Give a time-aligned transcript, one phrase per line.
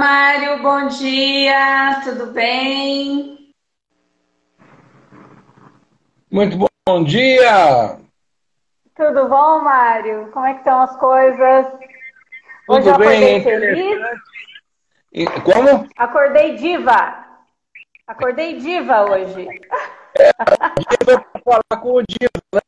[0.00, 3.52] Mário, bom dia, tudo bem?
[6.32, 7.98] Muito bom dia!
[8.96, 10.30] Tudo bom, Mário?
[10.32, 11.66] Como é que estão as coisas?
[12.66, 14.00] Hoje Tudo eu acordei bem, feliz.
[15.44, 15.86] Como?
[15.98, 17.26] Acordei diva.
[18.06, 19.48] Acordei diva hoje.
[20.16, 22.60] Diva para falar com o Divo, né?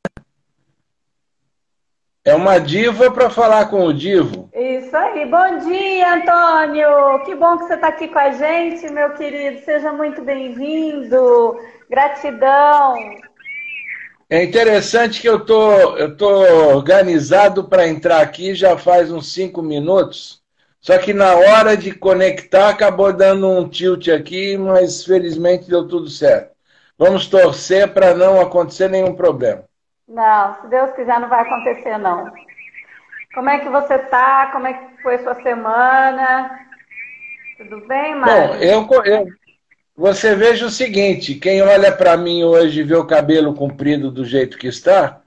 [2.25, 4.49] É uma diva para falar com o Divo.
[4.55, 5.27] Isso aí.
[5.27, 7.25] Bom dia, Antônio.
[7.25, 9.65] Que bom que você está aqui com a gente, meu querido.
[9.65, 11.59] Seja muito bem-vindo.
[11.91, 12.95] Gratidão.
[14.31, 16.29] É interessante que eu tô, eu tô
[16.69, 20.41] organizado para entrar aqui já faz uns cinco minutos.
[20.81, 26.09] Só que na hora de conectar acabou dando um tilt aqui, mas felizmente deu tudo
[26.09, 26.53] certo.
[26.97, 29.65] Vamos torcer para não acontecer nenhum problema.
[30.09, 32.33] Não, se Deus quiser, não vai acontecer, não.
[33.35, 34.51] Como é que você tá?
[34.53, 36.59] Como é que foi sua semana?
[37.57, 38.49] Tudo bem, Mário?
[38.49, 39.27] Bom, eu, eu,
[39.97, 44.25] você veja o seguinte: quem olha para mim hoje e vê o cabelo comprido do
[44.25, 45.21] jeito que está,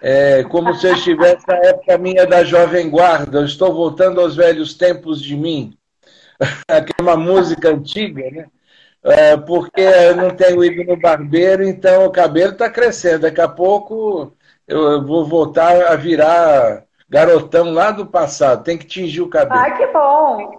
[0.00, 3.38] é como se eu estivesse na época minha da Jovem Guarda.
[3.38, 5.76] Eu estou voltando aos velhos tempos de mim.
[6.66, 8.46] Aquela música antiga, né?
[9.04, 13.22] É, porque eu não tenho ido no barbeiro, então o cabelo está crescendo.
[13.22, 14.32] Daqui a pouco
[14.66, 18.62] eu vou voltar a virar garotão lá do passado.
[18.62, 19.60] Tem que tingir o cabelo.
[19.60, 20.58] Ai, que bom!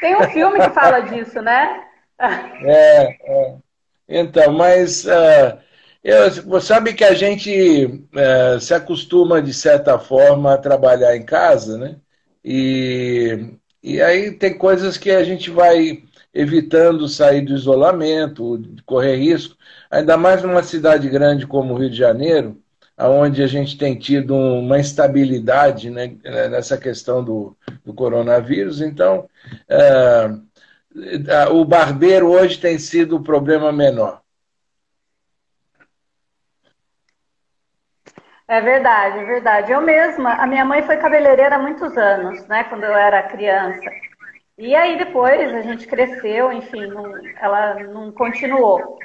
[0.00, 1.84] Tem um filme que fala disso, né?
[2.18, 3.56] É, é.
[4.08, 5.58] Então, mas uh,
[6.04, 11.76] eu, sabe que a gente uh, se acostuma, de certa forma, a trabalhar em casa,
[11.76, 11.96] né?
[12.44, 16.02] E, e aí tem coisas que a gente vai
[16.32, 19.56] evitando sair do isolamento, correr risco,
[19.90, 22.58] ainda mais numa cidade grande como o Rio de Janeiro,
[22.98, 26.16] onde a gente tem tido uma instabilidade né,
[26.50, 28.80] nessa questão do, do coronavírus.
[28.80, 29.28] Então,
[29.68, 30.30] é,
[31.50, 34.21] o barbeiro hoje tem sido o problema menor.
[38.52, 39.72] É verdade, é verdade.
[39.72, 43.90] Eu mesma, a minha mãe foi cabeleireira há muitos anos, né, quando eu era criança.
[44.58, 48.98] E aí depois a gente cresceu, enfim, não, ela não continuou.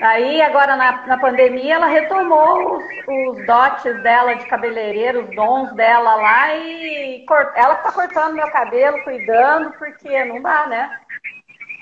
[0.00, 5.70] Aí agora na, na pandemia ela retomou os, os, dotes dela de cabeleireiro, os dons
[5.74, 10.98] dela lá e cort, ela está cortando meu cabelo, cuidando, porque não dá, né?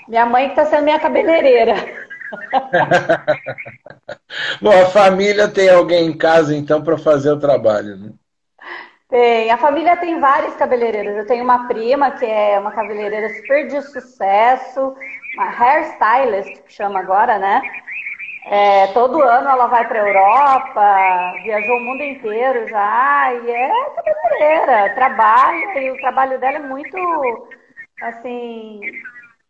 [0.09, 2.06] Minha mãe que está sendo minha cabeleireira.
[4.61, 8.11] Bom, a família tem alguém em casa então para fazer o trabalho, né?
[9.09, 9.49] Tem.
[9.51, 11.15] A família tem várias cabeleireiras.
[11.15, 14.95] Eu tenho uma prima que é uma cabeleireira super de sucesso,
[15.35, 17.61] uma hairstylist, que chama agora, né?
[18.49, 23.69] É, todo ano ela vai para a Europa, viajou o mundo inteiro já, e é
[23.95, 26.97] cabeleireira, trabalha, e o trabalho dela é muito,
[28.01, 28.79] assim,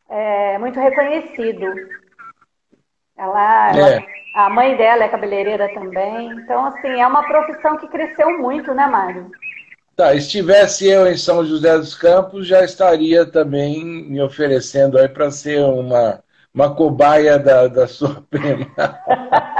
[0.10, 1.66] é, muito reconhecido.
[3.18, 3.80] Ela, É.
[3.80, 4.04] ela-
[4.36, 8.86] a mãe dela é cabeleireira também, então, assim, é uma profissão que cresceu muito, né,
[8.88, 9.32] Mário?
[9.96, 15.32] Tá, estivesse eu em São José dos Campos, já estaria também me oferecendo aí para
[15.32, 16.24] ser uma,
[16.54, 18.68] uma cobaia da, da sua prima.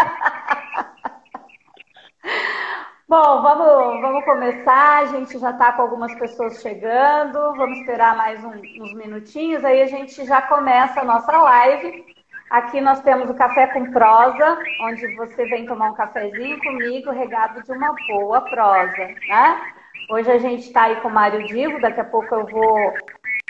[3.08, 4.98] Bom, vamos, vamos começar.
[5.00, 7.56] A gente já está com algumas pessoas chegando.
[7.56, 8.50] Vamos esperar mais um-
[8.84, 9.64] uns minutinhos.
[9.64, 12.06] Aí a gente já começa a nossa live.
[12.50, 17.62] Aqui nós temos o Café com Prosa, onde você vem tomar um cafezinho comigo, regado
[17.62, 19.74] de uma boa prosa, né?
[20.10, 21.82] Hoje a gente está aí com o Mário Divo.
[21.82, 22.94] Daqui a pouco eu vou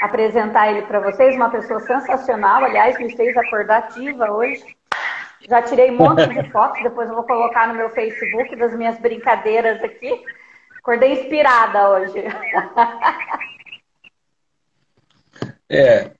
[0.01, 1.35] apresentar ele para vocês.
[1.35, 2.63] Uma pessoa sensacional.
[2.63, 4.65] Aliás, me fez acordar ativa hoje.
[5.47, 8.97] Já tirei um monte de fotos, depois eu vou colocar no meu Facebook das minhas
[8.97, 10.23] brincadeiras aqui.
[10.79, 12.23] Acordei inspirada hoje.
[15.69, 16.11] É,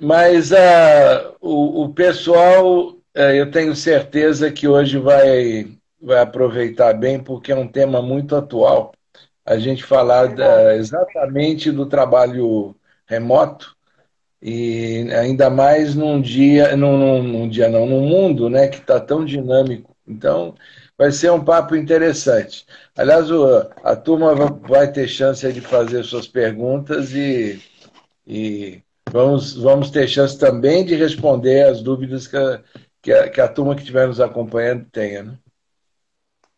[0.00, 5.66] mas ah, o, o pessoal, eh, eu tenho certeza que hoje vai,
[6.00, 8.92] vai aproveitar bem, porque é um tema muito atual.
[9.46, 12.76] A gente falar da- exatamente do trabalho
[13.06, 13.76] remoto
[14.42, 19.00] e ainda mais num dia, num, num, num dia não, num mundo, né, que está
[19.00, 19.96] tão dinâmico.
[20.06, 20.54] Então,
[20.98, 22.66] vai ser um papo interessante.
[22.96, 23.46] Aliás, o-
[23.82, 27.60] a turma va- vai ter chance de fazer suas perguntas e,
[28.26, 32.62] e vamos, vamos ter chance também de responder as dúvidas que a,
[33.02, 35.38] que a, que a turma que estiver nos acompanhando tenha, né?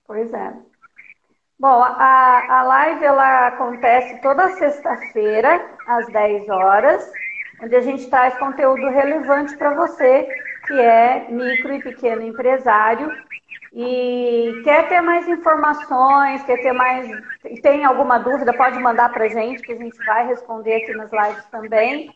[0.06, 0.54] Pois é.
[1.60, 7.10] Bom, a, a live ela acontece toda sexta-feira, às 10 horas,
[7.62, 10.28] onde a gente traz conteúdo relevante para você,
[10.66, 13.10] que é micro e pequeno empresário,
[13.72, 17.08] e quer ter mais informações, quer ter mais.
[17.62, 21.10] Tem alguma dúvida, pode mandar para a gente, que a gente vai responder aqui nas
[21.12, 22.10] lives também.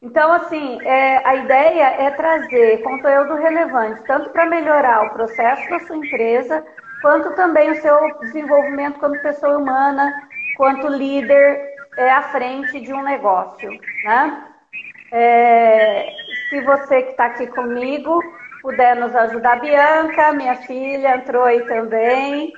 [0.00, 5.80] Então, assim, é, a ideia é trazer conteúdo relevante, tanto para melhorar o processo da
[5.80, 6.64] sua empresa,
[7.02, 10.12] quanto também o seu desenvolvimento como pessoa humana,
[10.56, 11.60] quanto líder
[11.96, 13.70] é, à frente de um negócio.
[14.04, 14.44] Né?
[15.10, 16.08] É,
[16.50, 18.22] se você que está aqui comigo
[18.66, 22.52] puder nos ajudar, Bianca, minha filha, entrou aí também.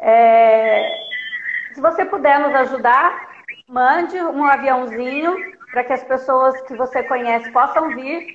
[0.00, 0.88] É,
[1.74, 3.28] se você puder nos ajudar,
[3.68, 5.36] mande um aviãozinho
[5.70, 8.34] para que as pessoas que você conhece possam vir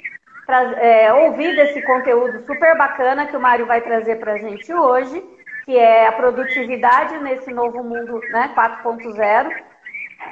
[0.77, 5.24] é, ouvir desse conteúdo super bacana que o Mário vai trazer para a gente hoje,
[5.65, 9.50] que é a produtividade nesse novo mundo né, 4.0.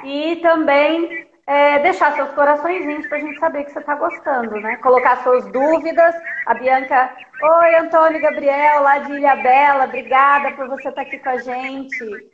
[0.04, 4.76] E também é, deixar seus coraçõezinhos para a gente saber que você está gostando, né?
[4.76, 6.14] Colocar suas dúvidas.
[6.46, 7.10] A Bianca,
[7.42, 11.38] oi, Antônio Gabriel, lá de Ilha Bela, obrigada por você estar tá aqui com a
[11.38, 12.30] gente.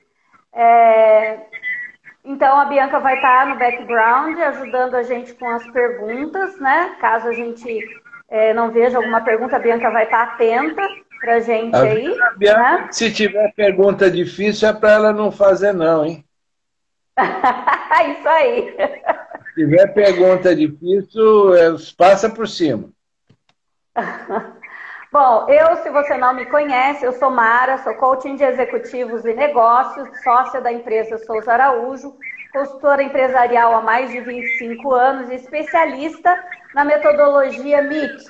[0.53, 1.39] É,
[2.27, 6.95] então, a Bianca vai estar tá no background ajudando a gente com as perguntas, né?
[7.01, 7.89] Caso a gente
[8.29, 10.83] é, não veja alguma pergunta, a Bianca vai estar tá atenta
[11.23, 12.15] para a gente aí.
[12.37, 12.89] Bianca, né?
[12.91, 16.23] Se tiver pergunta difícil, é para ela não fazer, não, hein?
[18.11, 18.77] Isso aí.
[19.49, 22.91] Se tiver pergunta difícil, é, passa por cima.
[25.13, 29.33] Bom, eu, se você não me conhece, eu sou Mara, sou coaching de executivos e
[29.33, 32.15] negócios, sócia da empresa Souza Araújo,
[32.53, 36.39] consultora empresarial há mais de 25 anos e especialista
[36.75, 38.27] na metodologia MIT,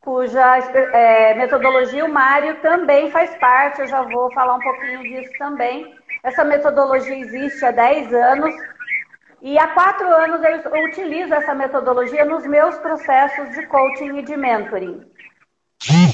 [0.00, 0.58] cuja
[0.92, 5.94] é, metodologia o Mário também faz parte, eu já vou falar um pouquinho disso também.
[6.24, 8.54] Essa metodologia existe há 10 anos
[9.42, 14.34] e há quatro anos eu utilizo essa metodologia nos meus processos de coaching e de
[14.34, 15.04] mentoring.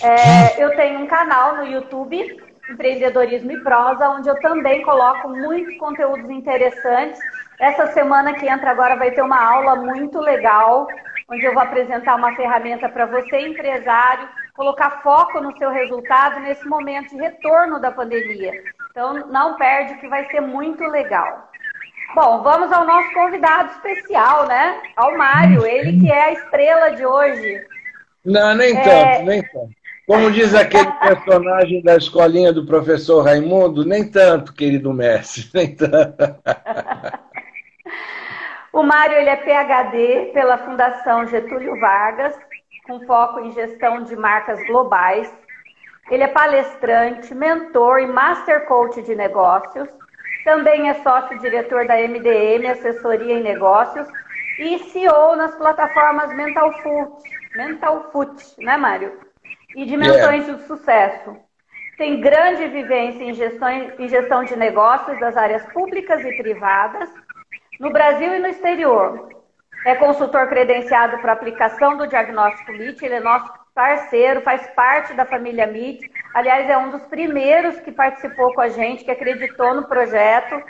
[0.03, 5.77] É, eu tenho um canal no YouTube, Empreendedorismo e Prosa, onde eu também coloco muitos
[5.79, 7.21] conteúdos interessantes.
[7.61, 10.89] Essa semana que entra agora vai ter uma aula muito legal,
[11.31, 16.67] onde eu vou apresentar uma ferramenta para você, empresário, colocar foco no seu resultado nesse
[16.67, 18.61] momento de retorno da pandemia.
[19.00, 21.49] Então, não perde, que vai ser muito legal.
[22.14, 24.79] Bom, vamos ao nosso convidado especial, né?
[24.94, 27.67] Ao Mário, ele que é a estrela de hoje.
[28.23, 28.82] Não, nem é...
[28.82, 29.70] tanto, nem tanto.
[30.06, 36.37] Como diz aquele personagem da escolinha do professor Raimundo, nem tanto, querido mestre, nem tanto.
[38.70, 42.38] o Mário ele é PhD pela Fundação Getúlio Vargas,
[42.87, 45.32] com foco em gestão de marcas globais.
[46.11, 49.89] Ele é palestrante, mentor e master coach de negócios.
[50.45, 54.09] Também é sócio-diretor da MDM, Assessoria em Negócios,
[54.59, 57.23] e CEO nas plataformas Mental Foot,
[57.55, 59.19] Mental Foot, né, Mário?
[59.77, 60.55] E Dimensões yeah.
[60.55, 61.37] de Sucesso.
[61.97, 67.09] Tem grande vivência em gestão, em gestão de negócios das áreas públicas e privadas,
[67.79, 69.29] no Brasil e no exterior.
[69.87, 75.25] É consultor credenciado para aplicação do diagnóstico MIT, ele é nosso parceiro, faz parte da
[75.25, 76.11] família MIT.
[76.35, 80.63] Aliás, é um dos primeiros que participou com a gente, que acreditou no projeto.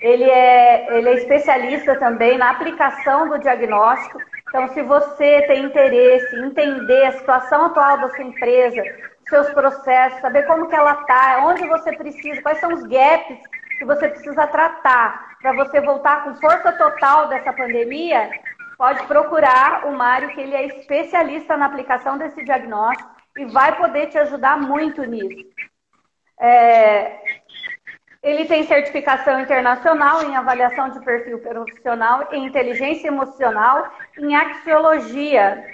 [0.00, 4.18] Ele é, ele é especialista também na aplicação do diagnóstico.
[4.48, 8.82] Então, se você tem interesse em entender a situação atual da sua empresa,
[9.28, 13.38] seus processos, saber como que ela está, onde você precisa, quais são os gaps
[13.78, 18.30] que você precisa tratar para você voltar com força total dessa pandemia,
[18.76, 24.08] pode procurar o Mário, que ele é especialista na aplicação desse diagnóstico e vai poder
[24.08, 25.44] te ajudar muito nisso.
[26.40, 27.18] É,
[28.22, 35.64] ele tem certificação internacional em avaliação de perfil profissional em inteligência emocional em axiologia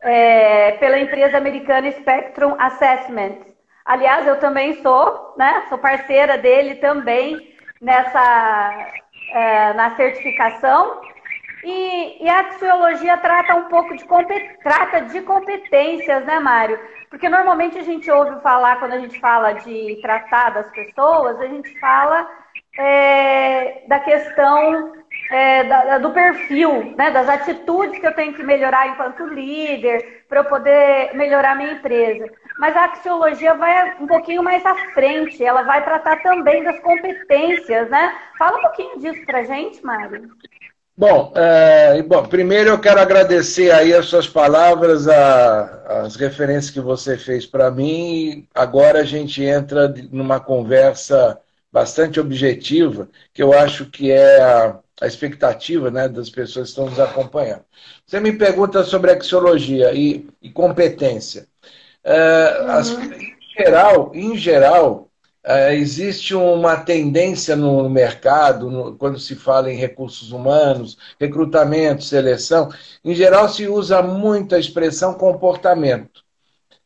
[0.00, 3.38] é, pela empresa americana Spectrum Assessment.
[3.84, 5.64] Aliás, eu também sou, né?
[5.68, 8.92] Sou parceira dele também nessa
[9.32, 11.00] é, na certificação
[11.64, 14.04] e, e, a axiologia trata um pouco de,
[14.62, 16.78] trata de competências, né, Mário?
[17.10, 21.46] Porque normalmente a gente ouve falar, quando a gente fala de tratar das pessoas, a
[21.46, 22.28] gente fala
[22.78, 24.92] é, da questão
[25.30, 30.40] é, da, do perfil, né, das atitudes que eu tenho que melhorar enquanto líder, para
[30.40, 32.30] eu poder melhorar minha empresa.
[32.58, 37.88] Mas a axiologia vai um pouquinho mais à frente, ela vai tratar também das competências,
[37.88, 38.16] né?
[38.38, 40.30] Fala um pouquinho disso para gente, Mário.
[40.98, 46.80] Bom, é, bom, primeiro eu quero agradecer aí as suas palavras, a, as referências que
[46.80, 48.48] você fez para mim.
[48.52, 51.38] Agora a gente entra numa conversa
[51.70, 56.86] bastante objetiva, que eu acho que é a, a expectativa né, das pessoas que estão
[56.86, 57.64] nos acompanhando.
[58.04, 61.46] Você me pergunta sobre axiologia e, e competência.
[62.02, 62.70] É, uhum.
[62.72, 65.07] as, em geral, em geral
[65.48, 72.68] uh, existe uma tendência no mercado, no, quando se fala em recursos humanos, recrutamento, seleção,
[73.04, 76.22] em geral se usa muito a expressão comportamento.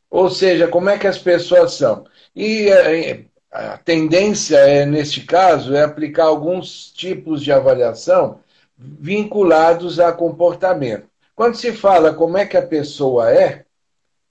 [0.08, 2.04] Ou seja, como é que as pessoas são.
[2.34, 8.40] E uh, a tendência, é, neste caso, é aplicar alguns tipos de avaliação
[8.78, 11.06] vinculados a comportamento.
[11.34, 13.61] Quando se fala como é que a pessoa é,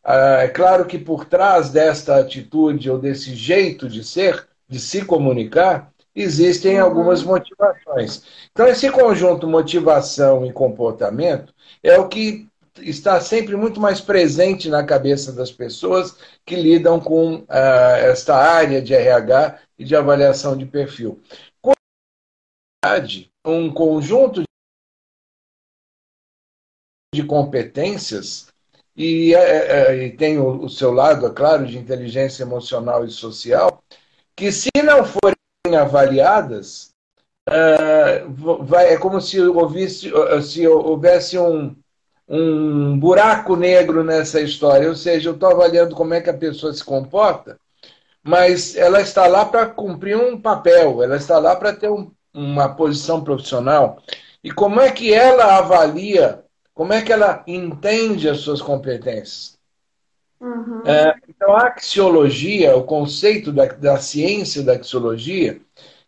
[0.03, 5.91] é claro que por trás desta atitude ou desse jeito de ser, de se comunicar,
[6.15, 6.85] existem uhum.
[6.85, 8.23] algumas motivações.
[8.51, 11.53] Então, esse conjunto motivação e comportamento
[11.83, 12.47] é o que
[12.79, 18.81] está sempre muito mais presente na cabeça das pessoas que lidam com ah, esta área
[18.81, 21.21] de RH e de avaliação de perfil.
[21.61, 21.73] Com
[23.45, 24.43] um conjunto
[27.13, 28.47] de competências
[29.01, 33.03] e, é, é, é, e tem o, o, seu lado, é claro, de inteligência emocional
[33.03, 33.83] e social,
[34.35, 36.93] que se não forem avaliadas,
[37.49, 38.29] uh,
[38.63, 40.11] vai, é como se houvesse,
[40.43, 41.75] se houvesse um,
[42.29, 44.87] um buraco negro nessa história.
[44.89, 47.59] Ou seja, eu estou avaliando como é que a pessoa se comporta,
[48.23, 52.75] mas ela está lá para cumprir um papel, ela está lá para ter um, uma
[52.75, 54.01] posição profissional.
[54.43, 56.43] E como é que ela avalia
[56.81, 59.55] como é que ela entende as suas competências?
[60.39, 60.81] Uhum.
[60.83, 65.61] É, então, a axiologia, o conceito da, da ciência da axiologia,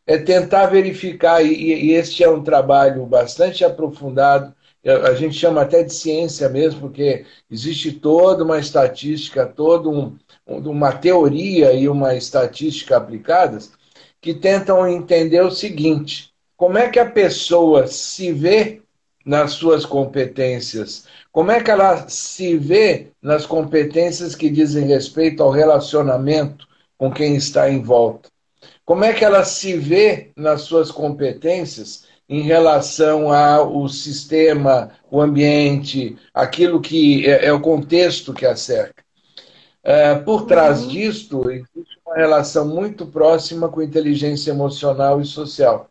[0.07, 4.51] é tentar verificar, e, e este é um trabalho bastante aprofundado,
[4.83, 10.91] a gente chama até de ciência mesmo, porque existe toda uma estatística, toda um, uma
[10.91, 13.73] teoria e uma estatística aplicadas
[14.19, 18.82] que tentam entender o seguinte: como é que a pessoa se vê
[19.25, 21.05] nas suas competências?
[21.31, 27.35] Como é que ela se vê nas competências que dizem respeito ao relacionamento com quem
[27.35, 28.29] está em volta?
[28.85, 36.17] Como é que ela se vê nas suas competências em relação ao sistema, o ambiente,
[36.33, 39.03] aquilo que é, é o contexto que a cerca?
[39.83, 40.87] É, por trás uhum.
[40.87, 45.89] disto, existe uma relação muito próxima com inteligência emocional e social.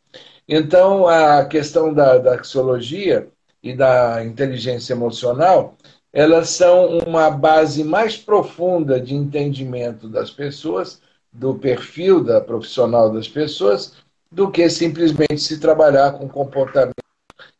[0.49, 3.28] Então, a questão da, da axiologia
[3.62, 5.76] e da inteligência emocional,
[6.12, 11.00] elas são uma base mais profunda de entendimento das pessoas,
[11.32, 13.94] do perfil da profissional das pessoas,
[14.30, 16.94] do que simplesmente se trabalhar com comportamento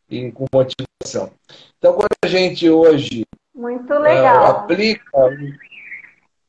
[0.09, 1.31] e com motivação.
[1.77, 3.25] Então, quando a gente hoje
[3.55, 4.43] Muito legal.
[4.43, 5.03] Uh, aplica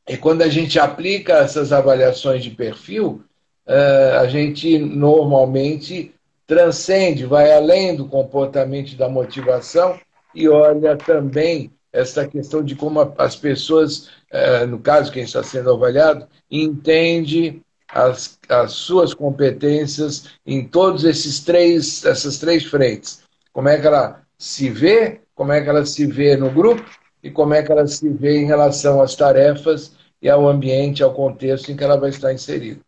[0.07, 3.25] e quando a gente aplica essas avaliações de perfil,
[3.67, 6.15] uh, a gente normalmente
[6.47, 9.99] transcende, vai além do comportamento da motivação
[10.35, 15.73] e olha também essa questão de como as pessoas, eh, no caso quem está sendo
[15.73, 23.23] avaliado, entende as, as suas competências em todos esses três, essas três frentes.
[23.53, 26.85] Como é que ela se vê, como é que ela se vê no grupo
[27.23, 31.15] e como é que ela se vê em relação às tarefas e ao ambiente, ao
[31.15, 32.81] contexto em que ela vai estar inserida.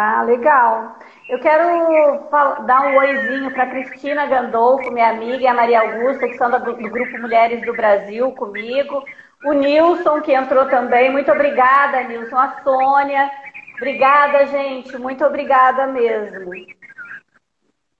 [0.00, 0.96] Tá, legal.
[1.28, 2.26] Eu quero
[2.64, 6.74] dar um oizinho para Cristina Gandolfo, minha amiga, e a Maria Augusta, que são do,
[6.74, 9.04] Grupo Mulheres do Brasil comigo.
[9.44, 11.12] O Nilson, que entrou também.
[11.12, 12.38] Muito obrigada, Nilson.
[12.38, 13.30] A Sônia.
[13.76, 14.96] Obrigada, gente.
[14.96, 16.50] Muito obrigada mesmo.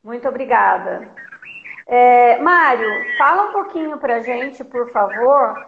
[0.03, 1.07] Muito obrigada.
[1.87, 2.89] É, Mário,
[3.19, 5.67] fala um pouquinho para gente, por favor,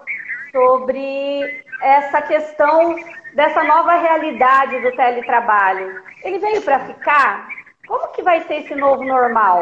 [0.50, 2.96] sobre essa questão
[3.34, 6.11] dessa nova realidade do teletrabalho.
[6.22, 7.48] Ele veio para ficar?
[7.86, 9.60] Como que vai ser esse novo normal?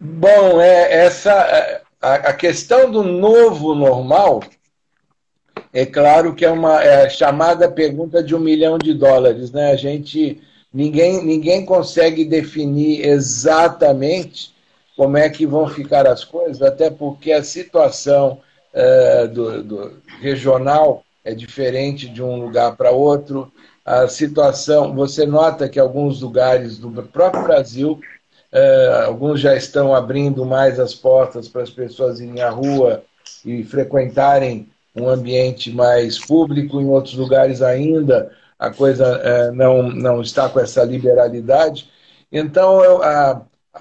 [0.00, 4.42] Bom, é, essa é, a, a questão do novo normal
[5.72, 9.70] é claro que é uma é chamada pergunta de um milhão de dólares, né?
[9.72, 10.40] A gente
[10.72, 14.54] ninguém ninguém consegue definir exatamente
[14.96, 18.40] como é que vão ficar as coisas, até porque a situação
[18.72, 23.50] é, do, do regional é diferente de um lugar para outro.
[23.84, 28.00] A situação, você nota que alguns lugares do próprio Brasil,
[28.50, 33.02] é, alguns já estão abrindo mais as portas para as pessoas irem à rua
[33.44, 40.22] e frequentarem um ambiente mais público, em outros lugares ainda a coisa é, não, não
[40.22, 41.90] está com essa liberalidade.
[42.30, 42.80] Então,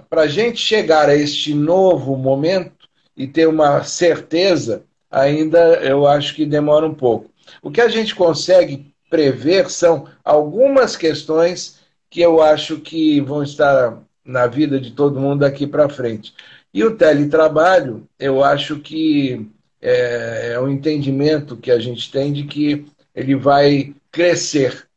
[0.09, 6.35] para a gente chegar a este novo momento e ter uma certeza, ainda eu acho
[6.35, 7.29] que demora um pouco.
[7.61, 11.77] O que a gente consegue prever são algumas questões
[12.09, 16.33] que eu acho que vão estar na vida de todo mundo daqui para frente.
[16.73, 19.47] E o teletrabalho, eu acho que
[19.79, 24.87] é, é um entendimento que a gente tem de que ele vai crescer.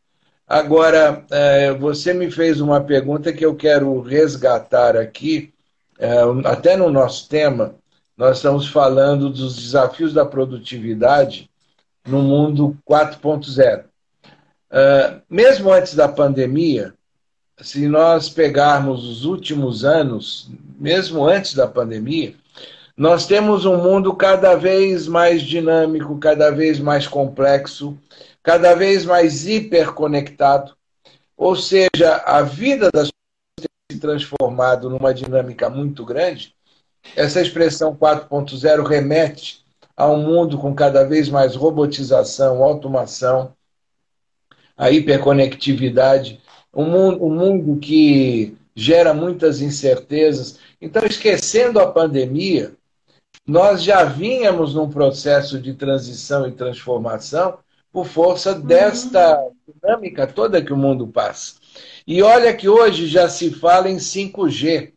[0.48, 5.52] Agora, é, você me fez uma pergunta que eu quero resgatar aqui,
[5.98, 6.08] é,
[6.46, 7.74] até no nosso tema,
[8.16, 11.50] nós estamos falando dos desafios da produtividade
[12.06, 13.84] no mundo 4.0.
[14.76, 16.92] Uh, mesmo antes da pandemia,
[17.62, 22.34] se nós pegarmos os últimos anos, mesmo antes da pandemia,
[22.94, 27.96] nós temos um mundo cada vez mais dinâmico, cada vez mais complexo,
[28.42, 30.76] cada vez mais hiperconectado.
[31.38, 36.54] Ou seja, a vida das pessoas tem se transformado numa dinâmica muito grande.
[37.16, 39.64] Essa expressão 4.0 remete
[39.96, 43.54] a um mundo com cada vez mais robotização, automação,
[44.76, 46.40] a hiperconectividade,
[46.74, 50.58] um mundo, um mundo que gera muitas incertezas.
[50.80, 52.74] Então, esquecendo a pandemia,
[53.46, 57.58] nós já vínhamos num processo de transição e transformação
[57.92, 58.60] por força uhum.
[58.60, 61.54] desta dinâmica toda que o mundo passa.
[62.06, 64.92] E olha que hoje já se fala em 5G,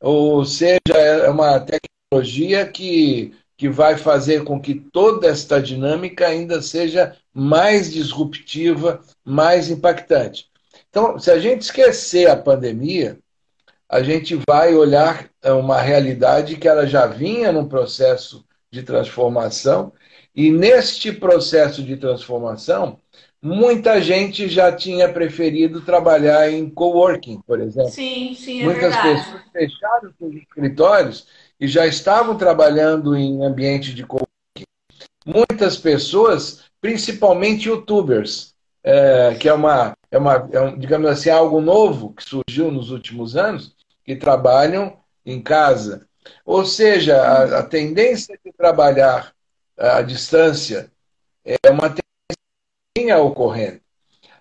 [0.00, 6.62] ou seja, é uma tecnologia que que vai fazer com que toda esta dinâmica ainda
[6.62, 10.46] seja mais disruptiva, mais impactante.
[10.88, 13.18] Então, se a gente esquecer a pandemia,
[13.86, 19.92] a gente vai olhar uma realidade que ela já vinha num processo de transformação,
[20.34, 22.98] e neste processo de transformação,
[23.42, 27.90] muita gente já tinha preferido trabalhar em coworking, por exemplo.
[27.90, 29.22] Sim, sim, é Muitas verdade.
[29.22, 31.26] pessoas fecharam seus escritórios
[31.60, 34.64] e já estavam trabalhando em ambiente de coworking.
[35.26, 41.60] Muitas pessoas, principalmente youtubers, é, que é uma, é uma é um, digamos assim, algo
[41.60, 46.08] novo que surgiu nos últimos anos, que trabalham em casa.
[46.46, 49.32] Ou seja, a, a tendência de trabalhar
[49.76, 50.90] à distância
[51.44, 51.94] é uma
[52.96, 53.80] tendência ocorrendo.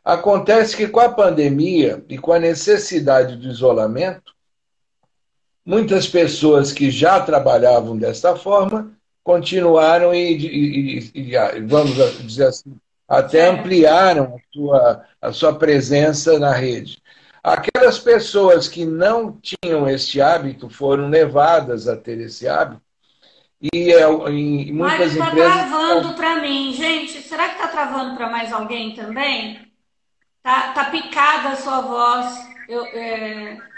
[0.04, 4.34] Acontece que com a pandemia e com a necessidade do isolamento,
[5.70, 8.92] Muitas pessoas que já trabalhavam desta forma
[9.24, 12.76] continuaram e, e, e vamos dizer assim,
[13.08, 17.00] até ampliaram a sua, a sua presença na rede.
[17.44, 22.82] Aquelas pessoas que não tinham este hábito foram levadas a ter esse hábito.
[23.72, 25.54] E é, em muitas Mas está empresas.
[25.54, 27.22] Está travando para mim, gente.
[27.22, 29.72] Será que está travando para mais alguém também?
[30.42, 32.50] Tá, tá picada a sua voz.
[32.68, 33.70] Eu, é...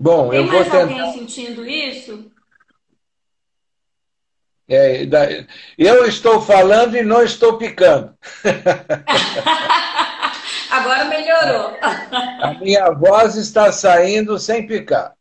[0.00, 0.80] Bom, Tem eu vou tentar.
[0.80, 2.32] alguém sentindo isso?
[4.66, 5.06] É,
[5.76, 8.14] eu estou falando e não estou picando.
[10.70, 11.76] Agora melhorou.
[11.82, 15.12] A minha voz está saindo sem picar.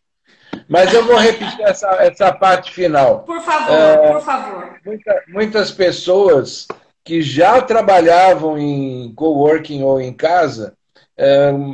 [0.70, 3.24] Mas eu vou repetir essa, essa parte final.
[3.24, 4.80] Por favor, é, por favor.
[4.86, 6.68] Muita, muitas pessoas
[7.04, 10.78] que já trabalhavam em coworking ou em casa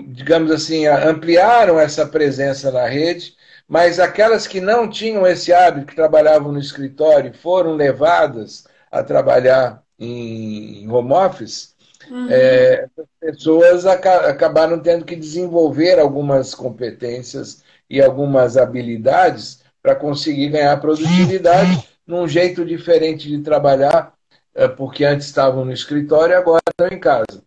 [0.08, 3.36] digamos assim, ampliaram essa presença na rede,
[3.68, 9.84] mas aquelas que não tinham esse hábito, que trabalhavam no escritório, foram levadas a trabalhar
[10.00, 11.76] em home office,
[12.10, 12.28] uhum.
[12.30, 20.80] é, as pessoas acabaram tendo que desenvolver algumas competências e algumas habilidades para conseguir ganhar
[20.82, 24.14] produtividade num jeito diferente de trabalhar,
[24.54, 27.44] é, porque antes estavam no escritório e agora estão em casa.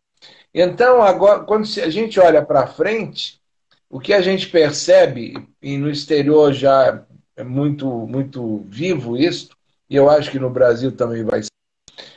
[0.52, 3.40] Então, agora, quando a gente olha para frente,
[3.90, 7.04] o que a gente percebe, e no exterior já
[7.36, 9.50] é muito, muito vivo isso,
[9.88, 11.50] e eu acho que no Brasil também vai ser,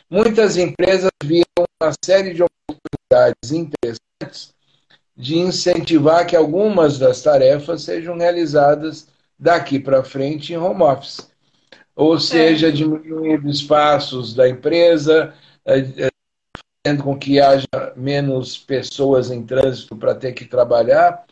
[0.10, 4.54] muitas empresas viram uma série de oportunidades interessantes
[5.16, 11.30] de incentivar que algumas das tarefas sejam realizadas daqui para frente em home office.
[11.96, 15.34] Ou seja, diminuindo espaços da empresa,
[15.66, 16.11] eh,
[16.84, 21.24] fazendo com que haja menos pessoas em trânsito para ter que trabalhar,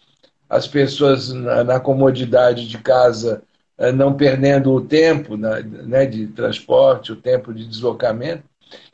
[0.48, 3.42] as pessoas na, na comodidade de casa
[3.78, 8.44] eh, não perdendo o tempo né, de transporte, o tempo de deslocamento,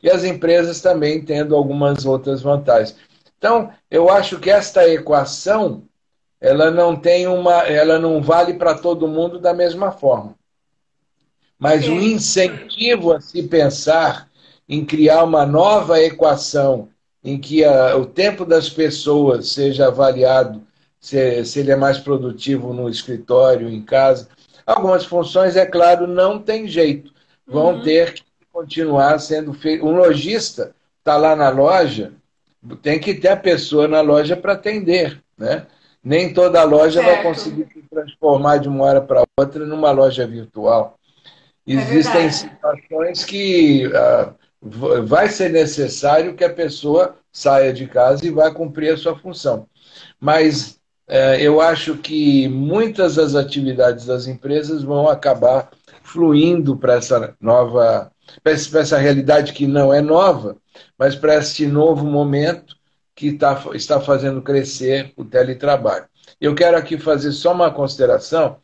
[0.02, 2.96] e as empresas também tendo algumas outras vantagens.
[3.36, 5.82] Então, eu acho que esta equação
[6.40, 10.34] ela não tem uma, ela não vale para todo mundo da mesma forma.
[11.58, 14.28] Mas o incentivo a se pensar
[14.68, 16.88] em criar uma nova equação
[17.22, 20.62] em que a, o tempo das pessoas seja avaliado
[21.00, 24.28] se, se ele é mais produtivo no escritório, em casa.
[24.66, 27.12] Algumas funções, é claro, não tem jeito.
[27.46, 27.82] Vão uhum.
[27.82, 29.86] ter que continuar sendo feito.
[29.86, 32.12] Um lojista está lá na loja,
[32.82, 35.22] tem que ter a pessoa na loja para atender.
[35.38, 35.66] Né?
[36.02, 37.14] Nem toda loja certo.
[37.14, 40.98] vai conseguir se transformar de uma hora para outra numa loja virtual.
[41.66, 48.30] Existem é situações que uh, vai ser necessário que a pessoa saia de casa e
[48.30, 49.68] vá cumprir a sua função.
[50.18, 55.70] Mas uh, eu acho que muitas das atividades das empresas vão acabar
[56.02, 58.10] fluindo para essa nova,
[58.42, 60.56] para essa realidade que não é nova,
[60.98, 62.76] mas para este novo momento
[63.14, 66.06] que tá, está fazendo crescer o teletrabalho.
[66.40, 68.58] Eu quero aqui fazer só uma consideração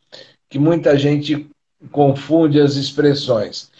[0.49, 1.49] que muita gente
[1.91, 3.72] confunde as expressões.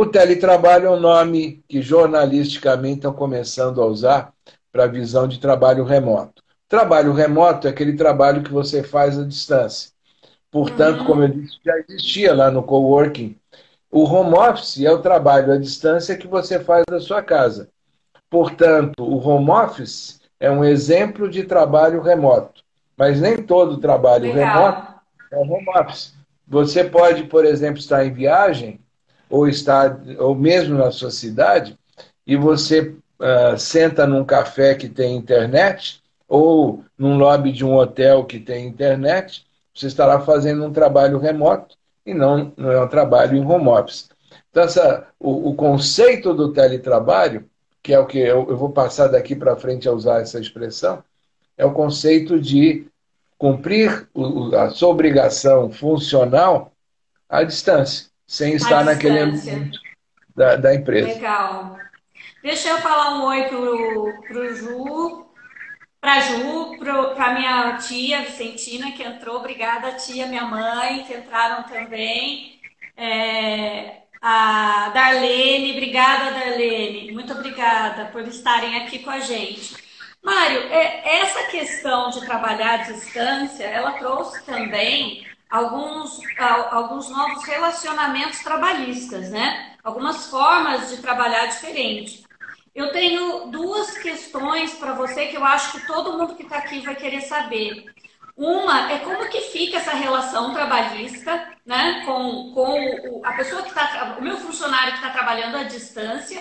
[0.00, 4.32] O teletrabalho é um nome que jornalisticamente estão começando a usar
[4.70, 6.40] para a visão de trabalho remoto.
[6.68, 9.90] Trabalho remoto é aquele trabalho que você faz à distância.
[10.52, 11.04] Portanto, uhum.
[11.04, 13.36] como eu disse, já existia lá no coworking.
[13.90, 17.68] O home office é o trabalho à distância que você faz da sua casa.
[18.30, 22.62] Portanto, o home office é um exemplo de trabalho remoto.
[22.96, 24.46] Mas nem todo trabalho Legal.
[24.46, 25.00] remoto
[25.32, 26.14] é home office.
[26.46, 28.78] Você pode, por exemplo, estar em viagem
[29.28, 31.78] ou estar ou mesmo na sua cidade
[32.26, 38.24] e você uh, senta num café que tem internet ou num lobby de um hotel
[38.24, 43.36] que tem internet, você estará fazendo um trabalho remoto e não, não é um trabalho
[43.36, 44.10] em home office.
[44.50, 47.48] Então, essa, o, o conceito do teletrabalho,
[47.82, 51.02] que é o que eu, eu vou passar daqui para frente a usar essa expressão,
[51.56, 52.86] é o conceito de
[53.38, 54.08] cumprir
[54.58, 56.72] a sua obrigação funcional
[57.28, 59.80] à distância, sem estar naquele ambiente
[60.36, 61.08] da, da, empresa.
[61.08, 61.78] Legal.
[62.42, 65.26] Deixa eu falar um oi pro, pro Ju,
[65.98, 69.38] pra Ju, pro, pra minha tia Vicentina, que entrou.
[69.38, 72.60] Obrigada, tia, minha mãe, que entraram também.
[72.94, 77.10] É, a Darlene, obrigada, Darlene.
[77.12, 79.74] Muito obrigada por estarem aqui com a gente.
[80.22, 86.20] Mário, é, essa questão de trabalhar à distância, ela trouxe também alguns,
[86.70, 89.76] alguns novos relacionamentos trabalhistas, né?
[89.82, 92.26] Algumas formas de trabalhar diferente.
[92.74, 96.80] Eu tenho duas questões para você que eu acho que todo mundo que está aqui
[96.80, 97.86] vai querer saber.
[98.36, 104.16] Uma é como que fica essa relação trabalhista, né, com, com a pessoa que está,
[104.16, 106.40] o meu funcionário que está trabalhando à distância,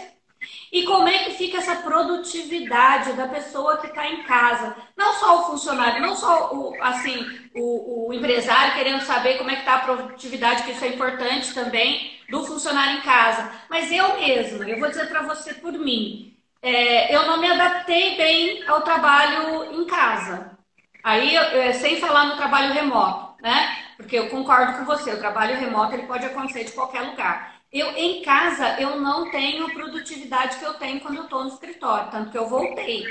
[0.72, 4.76] e como é que fica essa produtividade da pessoa que está em casa?
[4.96, 9.56] Não só o funcionário, não só o, assim, o, o empresário querendo saber como é
[9.56, 13.52] que está a produtividade, que isso é importante também, do funcionário em casa.
[13.70, 18.18] Mas eu mesma, eu vou dizer para você por mim, é, eu não me adaptei
[18.18, 20.58] bem ao trabalho em casa.
[21.04, 21.34] Aí,
[21.76, 23.78] sem falar no trabalho remoto, né?
[23.96, 27.57] Porque eu concordo com você, o trabalho remoto ele pode acontecer de qualquer lugar.
[27.72, 32.10] Eu, em casa, eu não tenho produtividade que eu tenho quando eu estou no escritório,
[32.10, 33.04] tanto que eu voltei.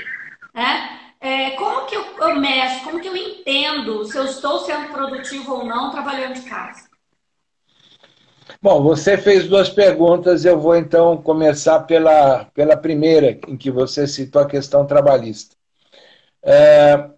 [0.53, 0.99] Né?
[1.19, 5.65] É, como que eu, eu como que eu entendo se eu estou sendo produtivo ou
[5.65, 6.87] não trabalhando de casa?
[8.61, 14.07] Bom, você fez duas perguntas, eu vou então começar pela, pela primeira, em que você
[14.07, 15.55] citou a questão trabalhista.
[16.41, 17.09] É,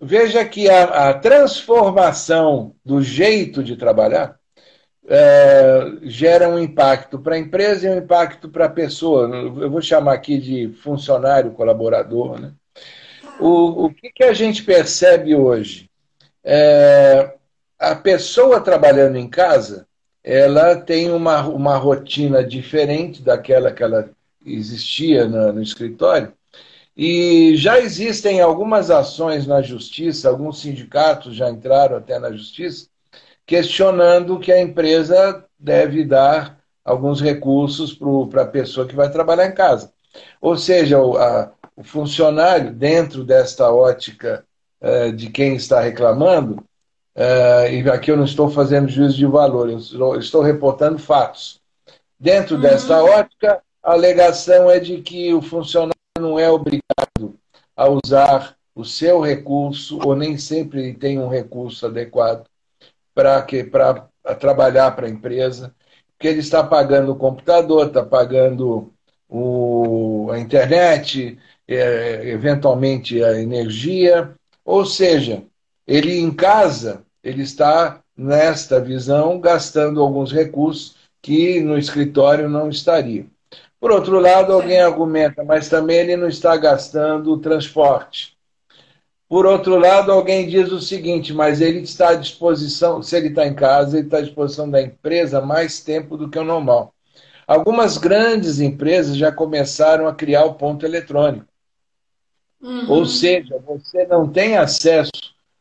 [0.00, 4.41] veja que a, a transformação do jeito de trabalhar
[5.08, 9.28] é, gera um impacto para a empresa e um impacto para a pessoa.
[9.28, 12.40] Eu vou chamar aqui de funcionário, colaborador.
[12.40, 12.52] Né?
[13.40, 15.90] O, o que, que a gente percebe hoje?
[16.44, 17.34] É,
[17.78, 19.86] a pessoa trabalhando em casa,
[20.22, 24.10] ela tem uma, uma rotina diferente daquela que ela
[24.44, 26.32] existia no, no escritório.
[26.96, 32.86] E já existem algumas ações na justiça, alguns sindicatos já entraram até na justiça,
[33.46, 37.98] questionando que a empresa deve dar alguns recursos
[38.30, 39.92] para a pessoa que vai trabalhar em casa.
[40.40, 44.44] Ou seja, o, a, o funcionário, dentro desta ótica
[44.80, 46.56] uh, de quem está reclamando,
[47.16, 51.60] uh, e aqui eu não estou fazendo juízo de valor, eu estou, estou reportando fatos.
[52.18, 52.62] Dentro uhum.
[52.62, 57.34] desta ótica, a alegação é de que o funcionário não é obrigado
[57.76, 62.46] a usar o seu recurso, ou nem sempre tem um recurso adequado
[63.14, 63.46] para
[64.38, 65.74] trabalhar para a empresa,
[66.12, 68.92] porque ele está pagando o computador, está pagando
[69.28, 75.42] o, a internet, é, eventualmente a energia, ou seja,
[75.86, 83.26] ele em casa ele está nesta visão gastando alguns recursos que no escritório não estaria.
[83.80, 88.36] Por outro lado, alguém argumenta, mas também ele não está gastando o transporte.
[89.32, 93.46] Por outro lado, alguém diz o seguinte, mas ele está à disposição, se ele está
[93.46, 96.92] em casa, ele está à disposição da empresa mais tempo do que o normal.
[97.46, 101.46] Algumas grandes empresas já começaram a criar o ponto eletrônico.
[102.60, 102.90] Uhum.
[102.90, 105.10] Ou seja, você não tem acesso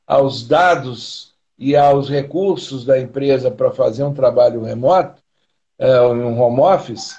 [0.06, 5.22] aos dados e aos recursos da empresa para fazer um trabalho remoto,
[5.80, 7.16] em um home office,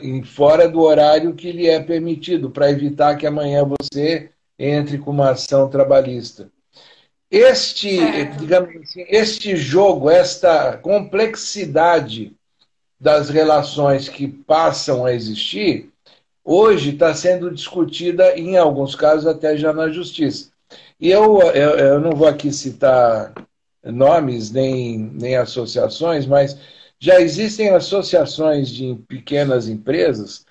[0.00, 5.10] em, fora do horário que lhe é permitido, para evitar que amanhã você entre com
[5.10, 6.50] uma ação trabalhista.
[7.30, 7.98] Este,
[8.38, 12.32] digamos assim, este jogo, esta complexidade
[13.00, 15.90] das relações que passam a existir,
[16.44, 20.50] hoje está sendo discutida, em alguns casos, até já na justiça.
[21.00, 23.34] E eu, eu, eu não vou aqui citar
[23.82, 26.56] nomes nem, nem associações, mas
[26.98, 30.46] já existem associações de pequenas empresas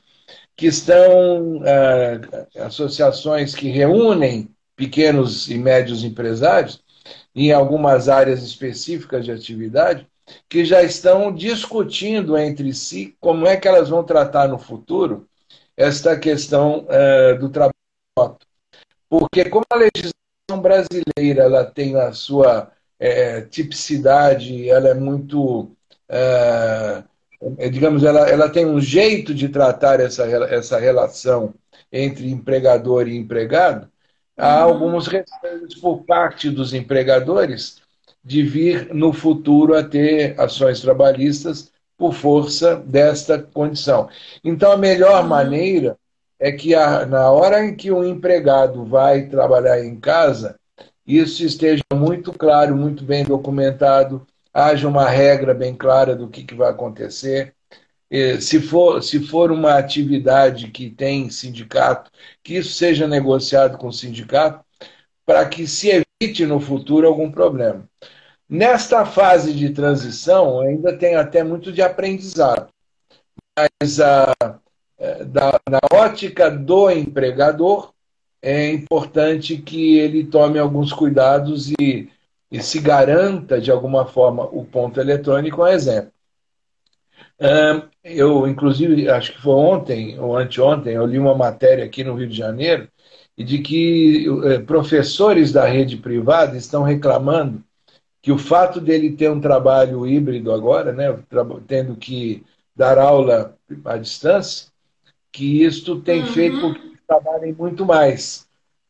[0.55, 6.83] que estão, uh, associações que reúnem pequenos e médios empresários
[7.35, 10.07] em algumas áreas específicas de atividade,
[10.47, 15.27] que já estão discutindo entre si como é que elas vão tratar no futuro
[15.75, 17.73] esta questão uh, do trabalho
[19.09, 25.71] Porque como a legislação brasileira ela tem a sua é, tipicidade, ela é muito,
[27.57, 31.53] é, digamos, ela, ela tem um jeito de tratar essa, essa relação
[31.91, 33.87] entre empregador e empregado,
[34.37, 34.73] há uhum.
[34.73, 37.81] alguns receios por parte dos empregadores
[38.23, 44.09] de vir no futuro a ter ações trabalhistas por força desta condição.
[44.43, 45.29] Então, a melhor uhum.
[45.29, 45.97] maneira
[46.39, 50.59] é que a, na hora em que o empregado vai trabalhar em casa,
[51.05, 56.55] isso esteja muito claro, muito bem documentado, haja uma regra bem clara do que, que
[56.55, 57.55] vai acontecer.
[58.39, 62.11] Se for, se for uma atividade que tem sindicato,
[62.43, 64.63] que isso seja negociado com o sindicato,
[65.25, 65.89] para que se
[66.21, 67.89] evite no futuro algum problema.
[68.47, 72.69] Nesta fase de transição, ainda tem até muito de aprendizado,
[73.57, 74.31] mas a,
[74.99, 77.91] é, da, na ótica do empregador,
[78.41, 82.09] é importante que ele tome alguns cuidados e,
[82.53, 86.11] e se garanta, de alguma forma, o ponto eletrônico, um exemplo.
[88.03, 92.29] Eu, inclusive, acho que foi ontem ou anteontem, eu li uma matéria aqui no Rio
[92.29, 92.87] de Janeiro
[93.35, 97.63] e de que eh, professores da rede privada estão reclamando
[98.21, 101.17] que o fato dele ter um trabalho híbrido agora, né,
[101.65, 104.67] tendo que dar aula à distância,
[105.31, 106.27] que isto tem uhum.
[106.27, 108.42] feito com que trabalhem muito mais.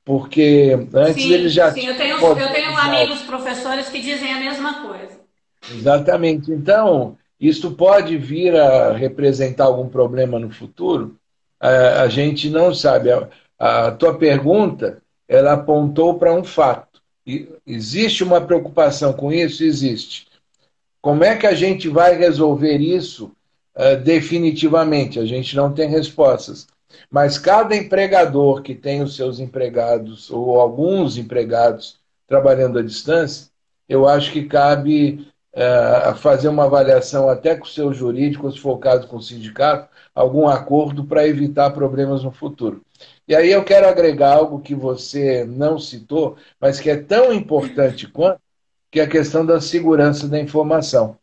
[0.05, 4.39] Porque antes sim, eles já sim, eu tenho, eu tenho amigos professores que dizem a
[4.39, 5.19] mesma coisa.
[5.71, 6.51] Exatamente.
[6.51, 11.15] Então, isto pode vir a representar algum problema no futuro?
[11.59, 13.11] A, a gente não sabe.
[13.11, 17.01] A, a tua pergunta, ela apontou para um fato.
[17.25, 19.63] E existe uma preocupação com isso?
[19.63, 20.27] Existe.
[21.01, 23.31] Como é que a gente vai resolver isso
[23.75, 25.19] uh, definitivamente?
[25.19, 26.67] A gente não tem respostas.
[27.09, 33.47] Mas cada empregador que tem os seus empregados, ou alguns empregados trabalhando à distância,
[33.87, 39.21] eu acho que cabe é, fazer uma avaliação até com seus jurídicos, focado com o
[39.21, 42.81] sindicato, algum acordo para evitar problemas no futuro.
[43.27, 48.07] E aí eu quero agregar algo que você não citou, mas que é tão importante
[48.07, 48.39] quanto,
[48.91, 51.17] que é a questão da segurança da informação.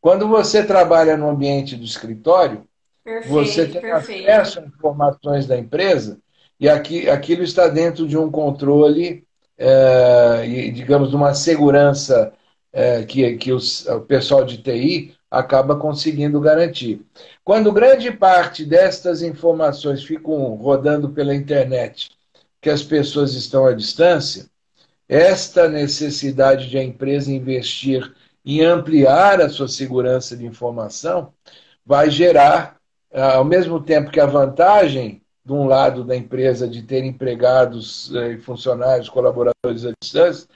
[0.00, 2.67] Quando você trabalha no ambiente do escritório,
[3.08, 4.28] perfeito, você tem perfeito.
[4.28, 6.18] acesso a informações da empresa
[6.60, 9.24] e aqui, aquilo está dentro de um controle
[9.56, 12.32] é, e, digamos, de uma segurança
[12.72, 17.04] é, que, que os, o pessoal de TI acaba conseguindo garantir.
[17.44, 22.10] Quando grande parte destas informações ficam rodando pela internet,
[22.60, 24.46] que as pessoas estão à distância,
[25.08, 28.12] esta necessidade de a empresa investir
[28.44, 31.32] em ampliar a sua segurança de informação
[31.84, 32.77] vai gerar,
[33.20, 38.36] ao mesmo tempo que a vantagem de um lado da empresa de ter empregados e
[38.36, 40.46] funcionários, colaboradores à distância,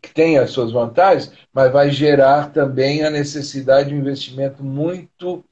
[0.00, 5.44] que tem as suas vantagens, mas vai gerar também a necessidade de um investimento muito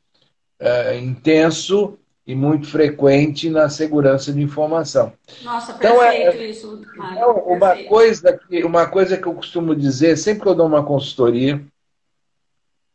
[0.58, 5.12] é, intenso e muito frequente na segurança de informação.
[5.42, 7.16] Nossa, então, é, perfeito é, isso, Mário.
[7.16, 10.84] Então, uma, coisa que, uma coisa que eu costumo dizer, sempre que eu dou uma
[10.84, 11.62] consultoria,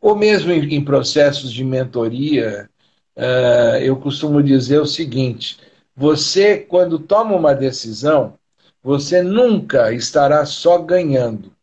[0.02, 2.70] ou mesmo em, em processos de mentoria,
[3.16, 5.60] uh, eu costumo dizer o seguinte:
[5.96, 8.38] você, quando toma uma decisão,
[8.84, 11.54] você nunca estará só ganhando.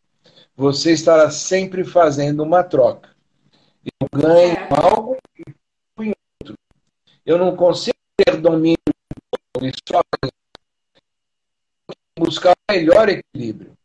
[0.55, 3.09] Você estará sempre fazendo uma troca.
[4.01, 6.57] Eu ganho algo e em outro.
[7.25, 8.77] Eu não consigo ter domínio
[9.61, 10.01] e só
[12.17, 13.77] buscar o melhor equilíbrio.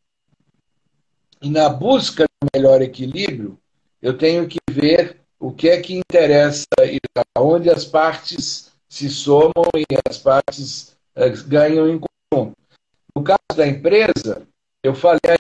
[1.41, 3.59] E na busca do melhor equilíbrio,
[4.03, 6.99] eu tenho que ver o que é que interessa e
[7.37, 12.57] onde as partes se somam e as partes eh, ganham em conjunto.
[13.15, 14.47] No caso da empresa,
[14.83, 15.37] eu falei,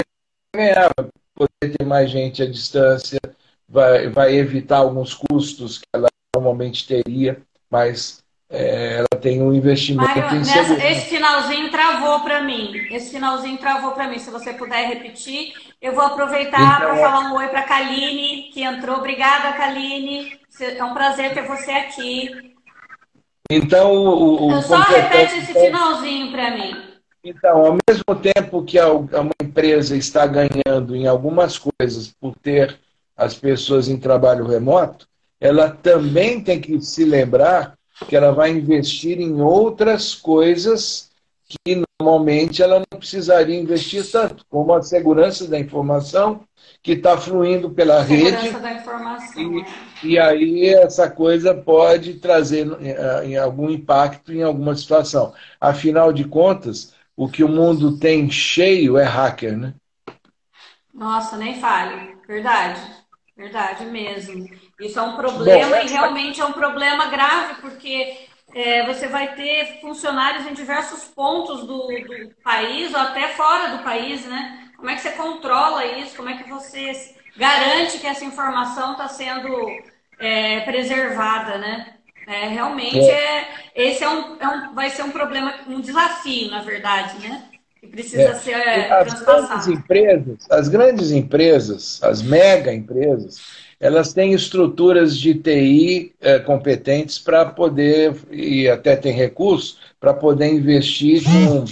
[0.54, 3.20] ganhava poder ter mais gente à distância,
[3.68, 10.08] vai, vai evitar alguns custos que ela normalmente teria, mas é, ela tem um investimento
[10.08, 12.72] Mário, nessa, Esse finalzinho travou para mim.
[12.90, 14.18] Esse finalzinho travou para mim.
[14.18, 18.50] Se você puder repetir, eu vou aproveitar então, para falar um oi para a Kaline,
[18.52, 18.96] que entrou.
[18.96, 20.38] Obrigada, Kaline.
[20.60, 22.54] É um prazer ter você aqui.
[23.50, 26.74] Então, o, o só repete esse finalzinho para mim.
[27.22, 32.78] Então, ao mesmo tempo que uma empresa está ganhando em algumas coisas por ter
[33.14, 35.06] as pessoas em trabalho remoto,
[35.40, 41.10] ela também tem que se lembrar que ela vai investir em outras coisas
[41.48, 46.42] que normalmente ela não precisaria investir tanto, como a segurança da informação,
[46.82, 48.58] que está fluindo pela segurança rede.
[48.60, 49.66] Da informação, e, é.
[50.04, 55.32] e aí essa coisa pode trazer eh, em algum impacto em alguma situação.
[55.58, 59.74] Afinal de contas, o que o mundo tem cheio é hacker, né?
[60.92, 62.16] Nossa, nem fale.
[62.26, 62.80] Verdade.
[63.36, 64.48] Verdade mesmo.
[64.80, 68.16] Isso é um problema Bom, e realmente é um problema grave, porque
[68.54, 73.82] é, você vai ter funcionários em diversos pontos do, do, país ou até fora do
[73.82, 74.70] país, né?
[74.76, 76.16] Como é que você controla isso?
[76.16, 76.92] Como é que você
[77.36, 79.68] garante que essa informação está sendo
[80.18, 81.94] é, preservada, né?
[82.26, 83.48] É, realmente é.
[83.74, 87.48] esse é um, é um, vai ser um problema, um desafio, na verdade, né?
[87.80, 88.34] que precisa é.
[88.34, 88.54] ser
[88.92, 93.40] as grandes empresas, as grandes empresas, as mega empresas,
[93.80, 100.52] elas têm estruturas de TI é, competentes para poder, e até tem recursos, para poder
[100.52, 101.64] investir com,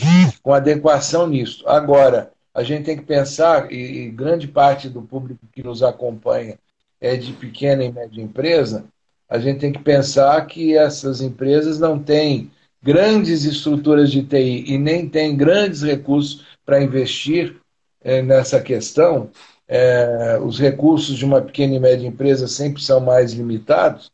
[0.43, 1.67] com adequação nisso.
[1.67, 6.59] Agora, a gente tem que pensar, e, e grande parte do público que nos acompanha
[7.01, 8.85] é de pequena e média empresa,
[9.29, 12.51] a gente tem que pensar que essas empresas não têm
[12.83, 17.57] grandes estruturas de TI e nem tem grandes recursos para investir
[18.03, 19.31] é, nessa questão,
[19.69, 24.13] é, os recursos de uma pequena e média empresa sempre são mais limitados,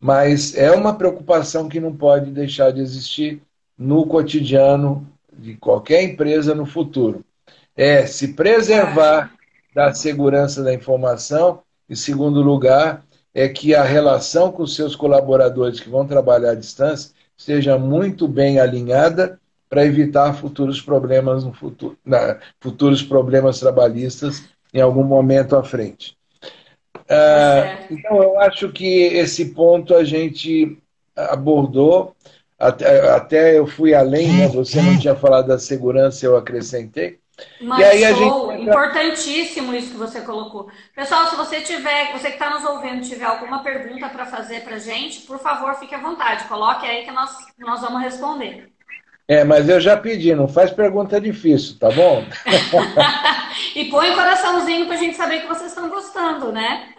[0.00, 3.40] mas é uma preocupação que não pode deixar de existir
[3.76, 7.24] no cotidiano de qualquer empresa no futuro.
[7.76, 9.32] É se preservar
[9.74, 13.04] da segurança da informação, e segundo lugar,
[13.34, 18.60] é que a relação com seus colaboradores que vão trabalhar à distância seja muito bem
[18.60, 25.62] alinhada para evitar futuros problemas no futuro, na, futuros problemas trabalhistas em algum momento à
[25.62, 26.16] frente.
[27.08, 30.76] Ah, então, eu acho que esse ponto a gente
[31.14, 32.14] abordou,
[32.58, 34.48] até, até eu fui além, né?
[34.48, 37.20] você não tinha falado da segurança, eu acrescentei.
[37.60, 38.62] Mas e aí a gente...
[38.62, 40.68] importantíssimo isso que você colocou.
[40.94, 44.78] Pessoal, se você tiver, você que está nos ouvindo, tiver alguma pergunta para fazer para
[44.78, 46.44] gente, por favor, fique à vontade.
[46.44, 48.72] Coloque aí que nós, nós vamos responder.
[49.26, 52.24] É, mas eu já pedi, não faz pergunta difícil, tá bom?
[53.74, 56.92] e põe um coraçãozinho para a gente saber que vocês estão gostando, né?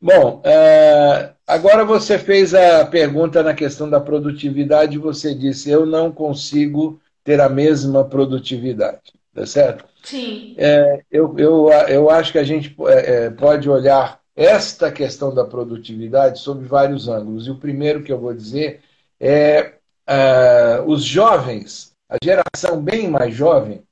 [0.00, 6.10] Bom, uh, agora você fez a pergunta na questão da produtividade, você disse, eu não
[6.10, 9.86] consigo ter a mesma produtividade, tá certo?
[10.02, 10.54] Sim.
[10.58, 15.44] É, eu, eu, eu acho que a gente é, é, pode olhar esta questão da
[15.44, 17.46] produtividade sob vários ângulos.
[17.46, 18.82] E o primeiro que eu vou dizer
[19.18, 19.74] é
[20.08, 23.82] uh, os jovens, a geração bem mais jovem,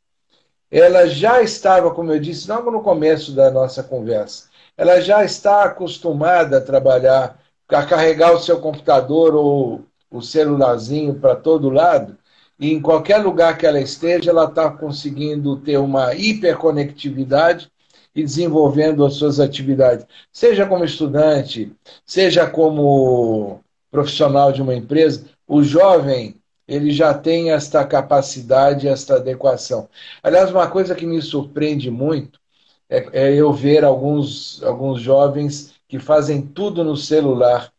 [0.70, 5.64] ela já estava, como eu disse logo no começo da nossa conversa, ela já está
[5.64, 12.16] acostumada a trabalhar, a carregar o seu computador ou o celularzinho para todo lado
[12.62, 17.68] e em qualquer lugar que ela esteja, ela está conseguindo ter uma hiperconectividade
[18.14, 21.72] e desenvolvendo as suas atividades, seja como estudante,
[22.06, 29.88] seja como profissional de uma empresa, o jovem ele já tem esta capacidade, esta adequação.
[30.22, 32.40] Aliás, uma coisa que me surpreende muito
[32.88, 37.70] é, é eu ver alguns, alguns jovens que fazem tudo no celular.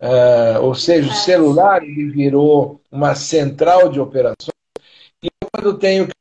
[0.00, 4.50] Uh, ou seja, o celular ele virou uma central de operações.
[5.22, 6.12] E quando tenho que.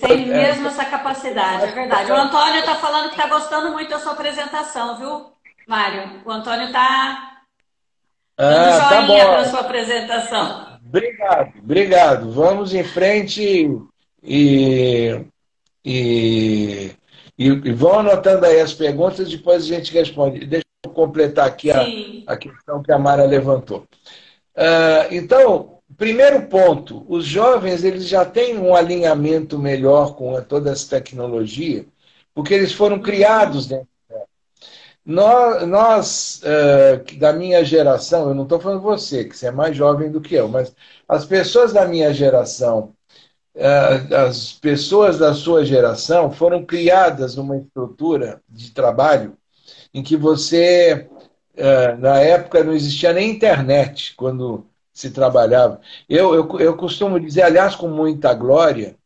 [0.00, 2.10] Tem mesmo essa capacidade, é verdade.
[2.10, 5.26] O Antônio está falando que está gostando muito da sua apresentação, viu,
[5.68, 6.22] Mário?
[6.24, 7.37] O Antônio está
[8.38, 10.78] ah, tá tá para sua apresentação.
[10.86, 12.30] Obrigado, obrigado.
[12.30, 13.68] Vamos em frente
[14.22, 15.20] e,
[15.84, 16.90] e,
[17.36, 20.46] e, vão anotando aí as perguntas, depois a gente responde.
[20.46, 20.64] Deixa
[20.94, 21.84] completar aqui a,
[22.26, 23.86] a questão que a Mara levantou.
[24.56, 30.88] Uh, então, primeiro ponto, os jovens eles já têm um alinhamento melhor com toda essa
[30.96, 31.84] tecnologia,
[32.34, 33.97] porque eles foram criados dentro dela.
[35.08, 39.76] Nós, nós uh, da minha geração, eu não estou falando você, que você é mais
[39.76, 40.74] jovem do que eu, mas
[41.08, 42.94] as pessoas da minha geração
[44.14, 49.36] as pessoas da sua geração foram criadas numa estrutura de trabalho
[49.92, 51.08] em que você,
[51.98, 55.80] na época, não existia nem internet quando se trabalhava.
[56.08, 58.96] Eu, eu, eu costumo dizer, aliás, com muita glória,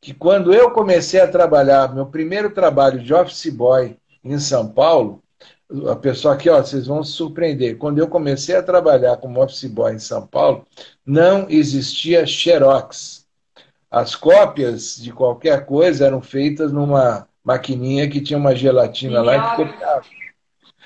[0.00, 5.22] que quando eu comecei a trabalhar, meu primeiro trabalho de office boy em São Paulo,
[5.90, 7.76] a pessoa aqui, ó, vocês vão se surpreender.
[7.76, 10.66] Quando eu comecei a trabalhar como office boy em São Paulo,
[11.04, 13.26] não existia xerox.
[13.90, 19.56] As cópias de qualquer coisa eram feitas numa maquininha que tinha uma gelatina lá e
[19.56, 20.04] copiava.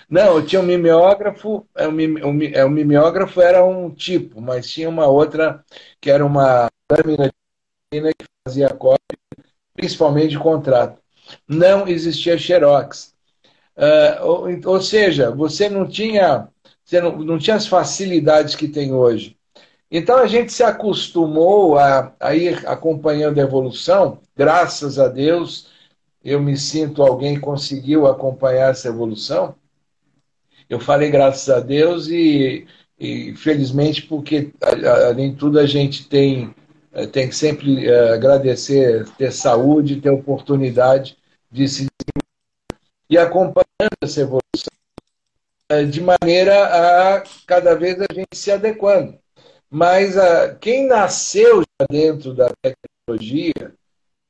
[0.08, 5.64] Não, tinha um mimeógrafo, é, é, o mimeógrafo era um tipo, mas tinha uma outra
[6.00, 7.30] que era uma lâmina
[7.90, 9.18] de que fazia cópia,
[9.74, 11.00] principalmente de contrato.
[11.48, 13.11] Não existia xerox.
[13.76, 16.48] Uh, ou, ou, seja, você não tinha,
[16.84, 19.36] você não, não tinha as facilidades que tem hoje.
[19.90, 25.68] Então a gente se acostumou a, a ir acompanhando a evolução, graças a Deus,
[26.24, 29.54] eu me sinto alguém conseguiu acompanhar essa evolução.
[30.68, 32.66] Eu falei graças a Deus e,
[32.98, 34.52] e felizmente porque
[35.06, 36.54] além de tudo a gente tem
[36.92, 41.16] eh, tem que sempre uh, agradecer ter saúde, ter oportunidade
[41.50, 41.86] de se
[43.12, 44.72] e acompanhando essa evolução
[45.68, 49.18] eh, de maneira a cada vez a gente se adequando.
[49.68, 53.74] Mas a, ah, quem nasceu já dentro da tecnologia,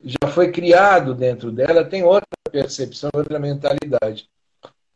[0.03, 4.29] já foi criado dentro dela, tem outra percepção, outra mentalidade.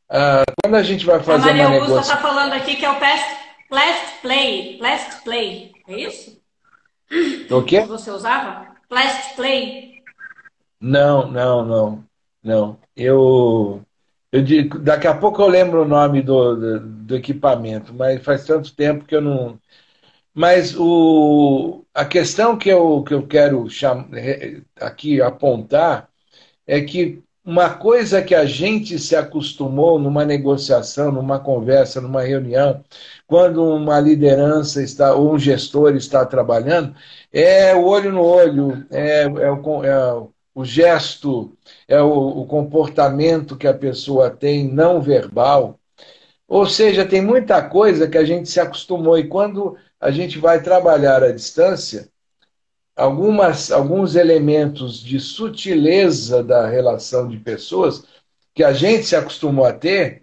[0.09, 2.01] Ah, quando a gente vai fazer a Maria uma negociação...
[2.01, 4.79] está falando aqui que é o Plast Play.
[4.79, 6.43] Plast Play, é isso?
[7.53, 7.83] O quê?
[7.83, 8.67] Você usava?
[8.89, 10.03] Plast Play?
[10.81, 12.05] Não, não, não.
[12.43, 12.86] Não.
[12.97, 13.83] Eu,
[14.33, 18.45] eu digo, daqui a pouco eu lembro o nome do, do, do, equipamento, mas faz
[18.45, 19.61] tanto tempo que eu não.
[20.35, 24.09] Mas o, a questão que eu, que eu quero cham,
[24.81, 26.09] aqui apontar
[26.67, 32.85] é que uma coisa que a gente se acostumou numa negociação, numa conversa, numa reunião,
[33.27, 36.95] quando uma liderança está ou um gestor está trabalhando,
[37.33, 40.33] é o olho no olho, é, é, o, é o
[40.65, 45.79] gesto, é o, o comportamento que a pessoa tem não verbal.
[46.49, 50.63] Ou seja, tem muita coisa que a gente se acostumou e quando a gente vai
[50.63, 52.09] trabalhar à distância,
[52.95, 58.05] algumas, alguns elementos de sutileza da relação de pessoas
[58.55, 60.23] que a gente se acostumou a ter,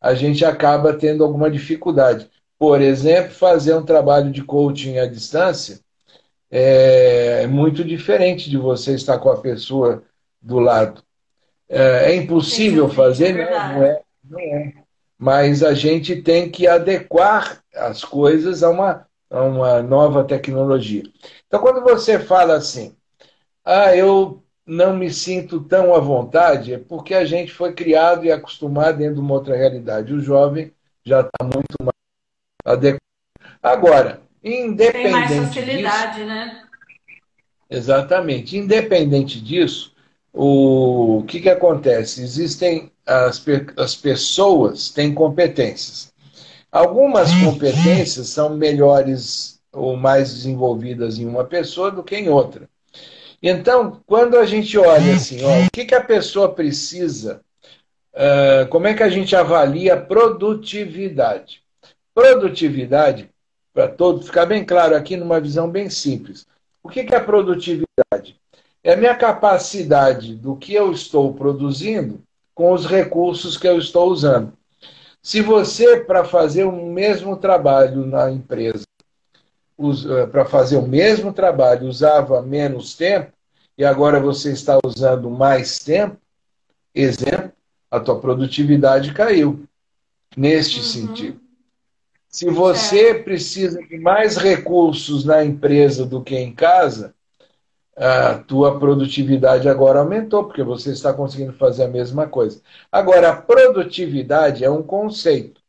[0.00, 2.30] a gente acaba tendo alguma dificuldade.
[2.58, 5.80] Por exemplo, fazer um trabalho de coaching à distância
[6.50, 10.02] é muito diferente de você estar com a pessoa
[10.40, 11.02] do lado.
[11.68, 13.38] É, é impossível fazer?
[13.38, 14.72] É não, é, não é.
[15.16, 21.02] Mas a gente tem que adequar as coisas a uma, a uma nova tecnologia.
[21.46, 22.96] Então, quando você fala assim,
[23.64, 28.32] ah, eu não me sinto tão à vontade, é porque a gente foi criado e
[28.32, 30.12] acostumado dentro de uma outra realidade.
[30.12, 30.72] O jovem
[31.04, 31.94] já está muito mais
[32.64, 33.00] adequado.
[33.62, 36.62] Agora, Independente Tem mais facilidade, disso, né?
[37.68, 38.56] Exatamente.
[38.56, 39.92] Independente disso,
[40.32, 42.22] o que, que acontece?
[42.22, 43.44] Existem as,
[43.76, 46.12] as pessoas têm competências.
[46.72, 52.68] Algumas competências são melhores ou mais desenvolvidas em uma pessoa do que em outra.
[53.42, 57.40] Então, quando a gente olha assim, ó, o que, que a pessoa precisa,
[58.14, 61.62] uh, como é que a gente avalia a produtividade?
[62.14, 63.30] Produtividade
[63.80, 66.46] para todos ficar bem claro aqui numa visão bem simples.
[66.82, 68.38] O que é produtividade?
[68.84, 72.20] É a minha capacidade do que eu estou produzindo
[72.54, 74.52] com os recursos que eu estou usando.
[75.22, 78.84] Se você, para fazer o mesmo trabalho na empresa,
[79.78, 83.32] eh, para fazer o mesmo trabalho, usava menos tempo,
[83.78, 86.18] e agora você está usando mais tempo,
[86.94, 87.50] exemplo,
[87.90, 89.64] a tua produtividade caiu.
[90.36, 90.84] Neste uhum.
[90.84, 91.49] sentido.
[92.30, 97.12] Se você precisa de mais recursos na empresa do que em casa,
[97.96, 102.62] a tua produtividade agora aumentou, porque você está conseguindo fazer a mesma coisa.
[102.90, 105.60] Agora, a produtividade é um conceito.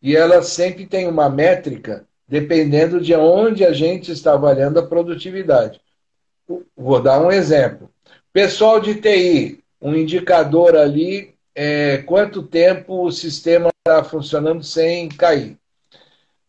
[0.00, 5.80] E ela sempre tem uma métrica dependendo de onde a gente está avaliando a produtividade.
[6.74, 7.90] Vou dar um exemplo.
[8.32, 15.56] Pessoal de TI, um indicador ali é quanto tempo o sistema está funcionando sem cair.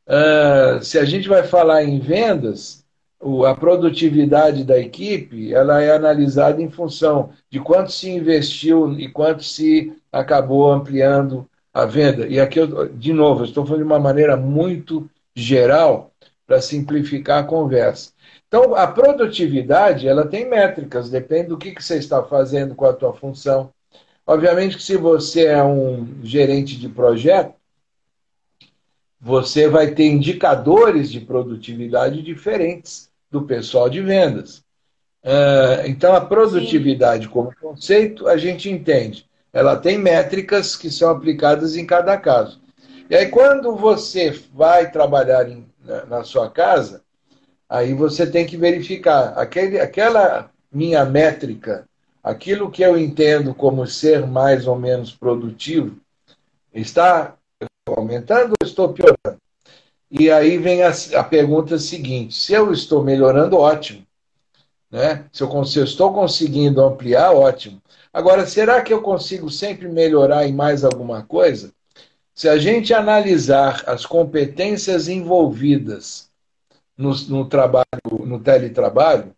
[0.07, 2.85] Uh, se a gente vai falar em vendas,
[3.19, 9.09] o, a produtividade da equipe ela é analisada em função de quanto se investiu e
[9.09, 12.25] quanto se acabou ampliando a venda.
[12.27, 16.11] E aqui, eu, de novo, eu estou falando de uma maneira muito geral,
[16.47, 18.11] para simplificar a conversa.
[18.47, 22.93] Então, a produtividade, ela tem métricas, depende do que, que você está fazendo com a
[22.93, 23.69] tua função.
[24.25, 27.53] Obviamente que se você é um gerente de projeto,
[29.27, 34.63] você vai ter indicadores de produtividade diferentes do pessoal de vendas.
[35.21, 37.31] Ah, então, a produtividade Sim.
[37.31, 39.25] como conceito, a gente entende.
[39.51, 42.61] Ela tem métricas que são aplicadas em cada caso.
[43.09, 47.01] E aí, quando você vai trabalhar em, na, na, sua casa,
[47.67, 51.85] aí você tem que verificar aquele, aquela minha métrica,
[52.23, 55.97] aquilo que eu entendo como ser mais ou menos produtivo,
[56.73, 57.36] está
[57.95, 59.39] aumentando ou estou piorando?
[60.09, 64.05] E aí vem a, a pergunta seguinte: se eu estou melhorando, ótimo.
[64.89, 65.25] Né?
[65.31, 67.81] Se, eu, se eu estou conseguindo ampliar, ótimo.
[68.13, 71.73] Agora, será que eu consigo sempre melhorar em mais alguma coisa?
[72.33, 76.29] Se a gente analisar as competências envolvidas
[76.97, 77.85] no, no trabalho,
[78.25, 79.35] no teletrabalho,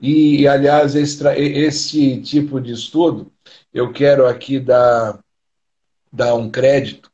[0.00, 3.32] e, aliás, esse, esse, tipo de estudo,
[3.72, 5.18] eu quero aqui dar,
[6.12, 7.10] dar um crédito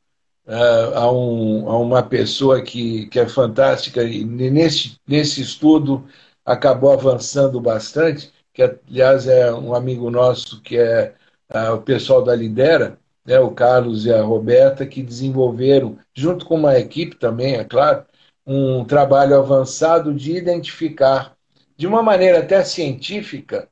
[0.51, 6.07] uh, a, um, a, uma pessoa que, que é fantástica, e nesse, nesse estudo
[6.45, 11.15] acabou avançando bastante, que aliás é um amigo nosso que é
[11.55, 16.57] uh, o pessoal da Lidera, né, o Carlos e a Roberta, que desenvolveram, junto com
[16.57, 18.05] uma equipe também, é claro,
[18.45, 21.37] um trabalho avançado de identificar,
[21.77, 23.69] de uma maneira até científica,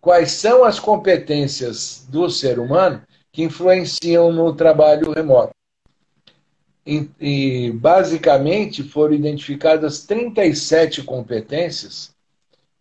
[0.00, 5.55] quais são as competências do ser humano que influenciam no trabalho remoto.
[6.86, 12.14] E, e basicamente foram identificadas 37 competências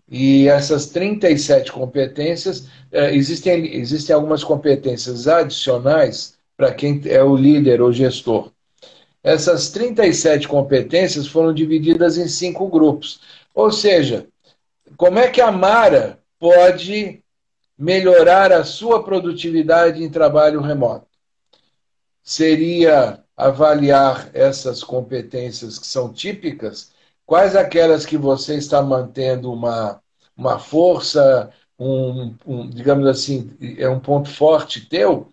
[0.08, 7.82] e essas 37 competências, é, existem, existem algumas competências adicionais para quem é o líder
[7.82, 8.52] ou gestor.
[9.24, 13.20] Essas 37 competências foram divididas em cinco grupos.
[13.54, 14.28] Ou seja,
[14.96, 17.24] como é que a Mara pode
[17.78, 21.08] melhorar a sua produtividade em trabalho remoto?
[22.24, 26.94] Seria avaliar essas competências que são típicas
[27.26, 30.00] Quais aquelas que você está mantendo uma,
[30.38, 35.30] uma força, um, um, digamos assim, é um ponto forte teu?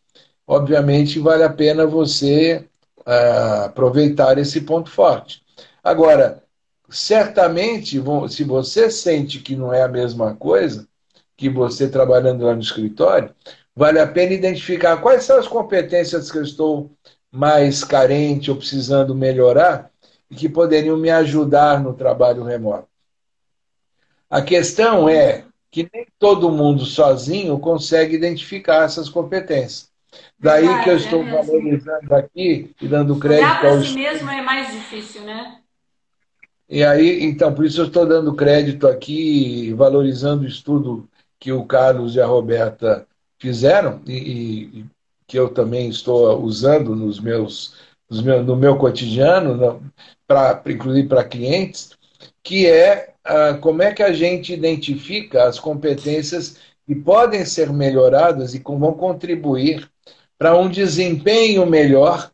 [0.47, 2.67] Obviamente vale a pena você
[3.01, 5.43] uh, aproveitar esse ponto forte.
[5.85, 6.43] Agora,
[6.89, 10.89] certamente, se você sente que não é a mesma coisa,
[11.37, 13.35] que você trabalhando lá no escritório,
[13.77, 16.91] vale a pena identificar quais são as competências que eu estou
[17.33, 19.91] mais carente ou precisando melhorar
[20.31, 22.87] e que poderiam me ajudar no trabalho remoto.
[24.29, 29.91] A questão é que nem todo mundo sozinho consegue identificar essas competências.
[30.39, 34.43] Daí que eu estou é valorizando aqui e dando crédito Olhar para si mesmo é
[34.43, 35.59] mais difícil, né?
[36.69, 41.09] E aí, então, por isso eu estou dando crédito aqui, valorizando o estudo
[41.39, 43.07] que o Carlos e a Roberta
[43.39, 44.87] fizeram e, e
[45.33, 47.75] que eu também estou usando nos meus,
[48.11, 49.83] nos meus no meu cotidiano,
[50.27, 51.93] pra, inclusive para clientes,
[52.43, 58.53] que é ah, como é que a gente identifica as competências que podem ser melhoradas
[58.53, 59.91] e como vão contribuir
[60.37, 62.31] para um desempenho melhor.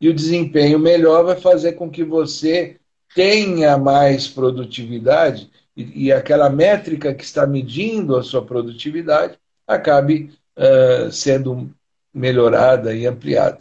[0.00, 2.78] E o desempenho melhor vai fazer com que você
[3.14, 11.12] tenha mais produtividade e, e aquela métrica que está medindo a sua produtividade acabe uh,
[11.12, 11.70] sendo
[12.12, 13.58] melhorada e ampliada.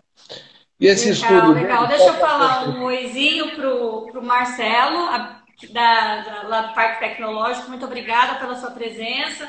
[0.79, 1.53] E esse legal, estudo.
[1.53, 5.41] Legal, deixa eu falar um oizinho pro, pro Marcelo, a,
[5.71, 7.69] da, da, lá do Parque Tecnológico.
[7.69, 9.47] Muito obrigada pela sua presença.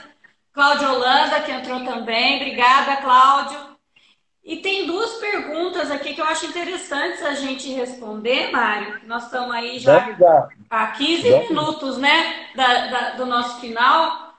[0.53, 2.37] Cláudio Holanda, que entrou também.
[2.37, 3.73] Obrigada, Cláudio.
[4.45, 9.01] E tem duas perguntas aqui que eu acho interessantes a gente responder, Mário.
[9.07, 10.19] Nós estamos aí já
[10.69, 14.35] há 15 minutos né, da, da, do nosso final.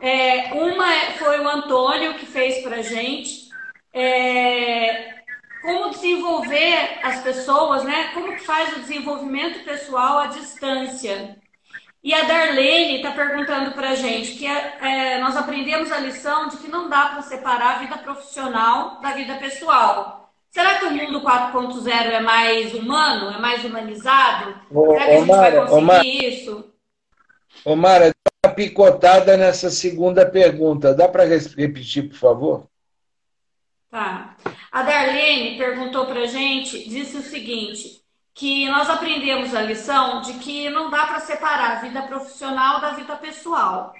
[0.00, 3.49] É, uma é, foi o Antônio que fez para a gente.
[3.92, 5.20] É,
[5.62, 8.10] como desenvolver as pessoas, né?
[8.14, 11.36] Como que faz o desenvolvimento pessoal à distância?
[12.02, 16.56] E a Darlene está perguntando para a gente que é, nós aprendemos a lição de
[16.56, 20.32] que não dá para separar a vida profissional da vida pessoal.
[20.50, 24.54] Será que o mundo 4.0 é mais humano, é mais humanizado?
[24.70, 26.72] Ô, Será que a gente Mara, vai conseguir isso?
[27.64, 30.94] Ô Mara, dá uma picotada nessa segunda pergunta.
[30.94, 32.69] Dá para repetir, por favor?
[33.90, 34.36] Tá.
[34.70, 38.00] A Darlene perguntou para a gente, disse o seguinte,
[38.32, 42.92] que nós aprendemos a lição de que não dá para separar a vida profissional da
[42.92, 43.92] vida pessoal.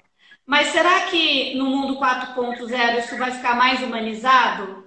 [0.46, 4.84] Mas será que no mundo 4.0 isso vai ficar mais humanizado?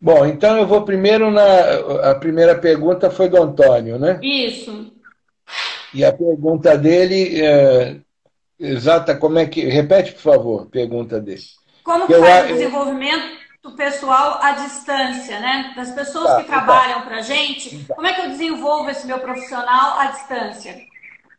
[0.00, 2.10] Bom, então eu vou primeiro na.
[2.10, 4.18] A primeira pergunta foi do Antônio, né?
[4.22, 4.92] Isso.
[5.94, 7.96] E a pergunta dele é,
[8.58, 9.64] exata, como é que.
[9.64, 11.42] Repete, por favor, a pergunta dele.
[11.88, 13.38] Como que eu, faz o desenvolvimento
[13.74, 15.72] pessoal à distância, né?
[15.74, 17.06] Das pessoas tá, que trabalham tá.
[17.06, 20.76] para a gente, como é que eu desenvolvo esse meu profissional à distância?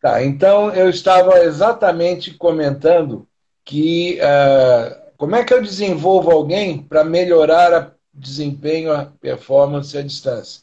[0.02, 3.28] Tá, então eu estava exatamente comentando
[3.64, 10.02] que uh, como é que eu desenvolvo alguém para melhorar o desempenho, a performance à
[10.02, 10.62] distância?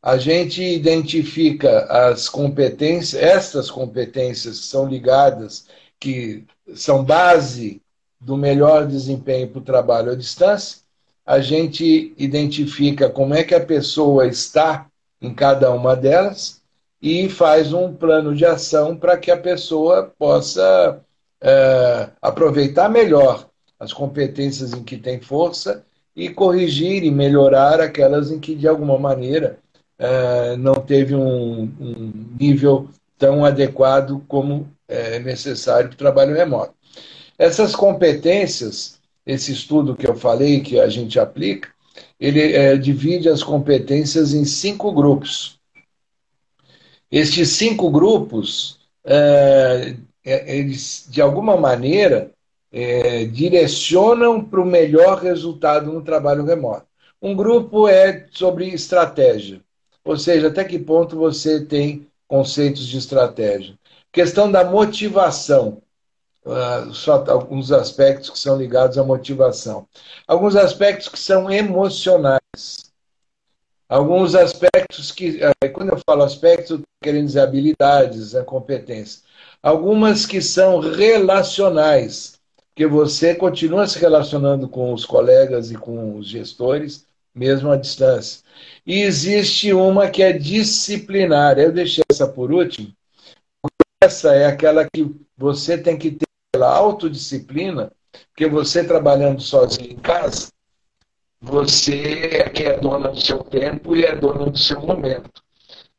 [0.00, 5.66] A gente identifica as competências, estas competências que são ligadas,
[5.98, 6.44] que
[6.76, 7.79] são base
[8.20, 10.78] do melhor desempenho para o trabalho à distância,
[11.24, 14.86] a gente identifica como é que a pessoa está
[15.20, 16.60] em cada uma delas
[17.00, 21.00] e faz um plano de ação para que a pessoa possa
[21.40, 23.48] é, aproveitar melhor
[23.78, 28.98] as competências em que tem força e corrigir e melhorar aquelas em que, de alguma
[28.98, 29.58] maneira,
[29.98, 36.74] é, não teve um, um, nível tão adequado como é necessário para o trabalho remoto.
[37.40, 41.70] Essas competências, esse estudo que eu falei, que a gente aplica,
[42.20, 45.58] ele é, divide as competências em cinco grupos.
[47.10, 52.30] Estes cinco grupos, é, é, eles, de alguma maneira,
[52.70, 56.84] é, direcionam para o melhor resultado no trabalho remoto.
[57.22, 59.62] Um grupo é sobre estratégia,
[60.04, 63.78] ou seja, até que ponto você tem conceitos de estratégia.
[64.12, 65.80] Questão da motivação,
[66.44, 69.86] uh, só alguns aspectos que são ligados à motivação.
[70.26, 72.40] Alguns aspectos que são emocionais.
[73.88, 79.22] Alguns aspectos que, uh, quando eu falo aspectos, estou querendo dizer habilidades, a competência
[79.62, 82.38] algumas que são relacionais,
[82.74, 88.42] que você continua se relacionando com os colegas e com os gestores, mesmo à distância.
[88.86, 91.58] E existe uma que é disciplinar.
[91.58, 92.92] Eu deixei essa por último.
[94.02, 96.29] Essa é aquela que você tem que ter
[96.60, 97.90] pela autodisciplina,
[98.28, 100.52] porque você trabalhando sozinho em casa,
[101.40, 105.30] você é que é dona do seu tempo e é dona do seu momento.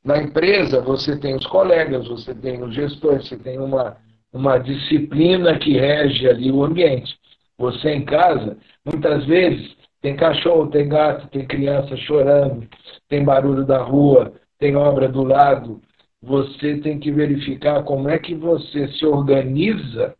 [0.05, 3.97] Na empresa, você tem os colegas, você tem os gestores, você tem uma,
[4.31, 7.17] uma disciplina que rege ali o ambiente.
[7.57, 8.55] Você em casa,
[8.85, 12.67] muitas vezes, tem cachorro, tem gato, tem criança chorando,
[13.09, 15.81] tem barulho da rua, tem obra do lado.
[16.21, 20.15] Você tem que verificar como é que você se organiza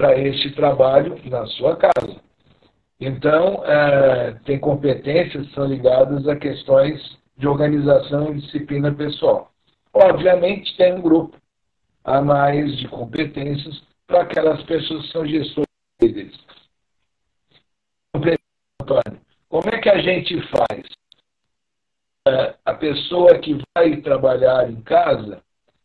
[0.00, 2.16] para este trabalho na sua casa.
[2.98, 9.52] Então, é, tem competências que são ligadas a questões de organização e disciplina pessoal.
[9.92, 11.36] Obviamente, tem um grupo
[12.02, 15.68] a mais de competências para aquelas pessoas que são gestores
[16.00, 16.40] líderes.
[19.50, 20.82] Como é que a gente faz?
[22.26, 25.42] É, a pessoa que vai trabalhar em casa,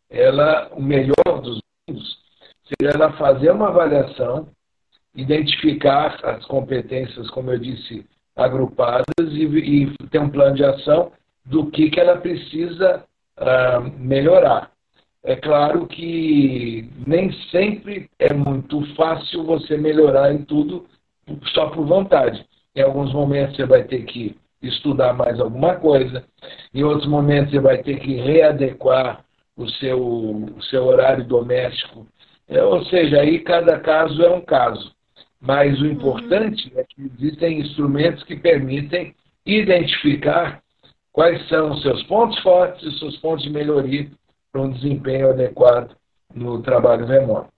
[0.08, 2.25] ela, o melhor dos mundos,
[2.68, 4.48] seria ela fazer uma avaliação,
[5.14, 8.04] identificar as competências, como eu disse,
[8.34, 11.12] agrupadas e, e ter um plano de ação
[11.44, 13.04] do que, que ela precisa
[13.38, 14.70] uh, melhorar.
[15.24, 20.86] É claro que nem sempre é muito fácil você melhorar em tudo
[21.52, 22.46] só por vontade.
[22.74, 26.24] Em alguns momentos você vai ter que estudar mais alguma coisa,
[26.72, 29.24] em outros momentos você vai ter que readequar
[29.56, 32.06] o seu, o seu horário doméstico.
[32.48, 34.94] É, ou seja, aí cada caso é um caso.
[35.40, 35.92] Mas o uhum.
[35.92, 40.62] importante é que existem instrumentos que permitem identificar
[41.12, 44.10] quais são os seus pontos fortes e seus pontos de melhoria
[44.52, 45.96] para um desempenho adequado
[46.34, 47.48] no trabalho remoto.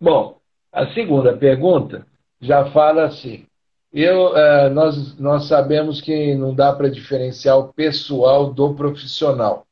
[0.00, 0.38] Bom,
[0.72, 2.06] a segunda pergunta
[2.40, 3.46] já fala assim.
[3.92, 9.64] Eu, eh, nós, nós sabemos que não dá para diferenciar o pessoal do profissional.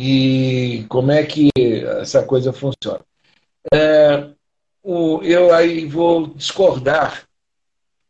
[0.00, 1.50] E como é que
[2.00, 3.00] essa coisa funciona?
[3.74, 4.30] É,
[4.80, 7.26] o, eu aí vou discordar.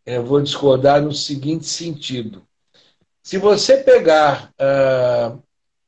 [0.05, 2.43] Eu vou discordar no seguinte sentido.
[3.23, 4.53] Se você pegar.
[4.61, 5.43] Uh,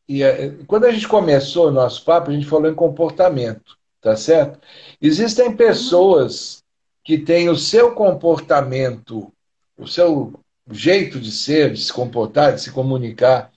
[0.08, 4.16] e, uh, quando a gente começou o nosso papo, a gente falou em comportamento, tá
[4.16, 4.58] certo?
[5.02, 6.64] Existem pessoas
[7.04, 9.30] que têm o seu comportamento,
[9.76, 10.32] o seu
[10.70, 13.50] jeito de ser, de se comportar, de se comunicar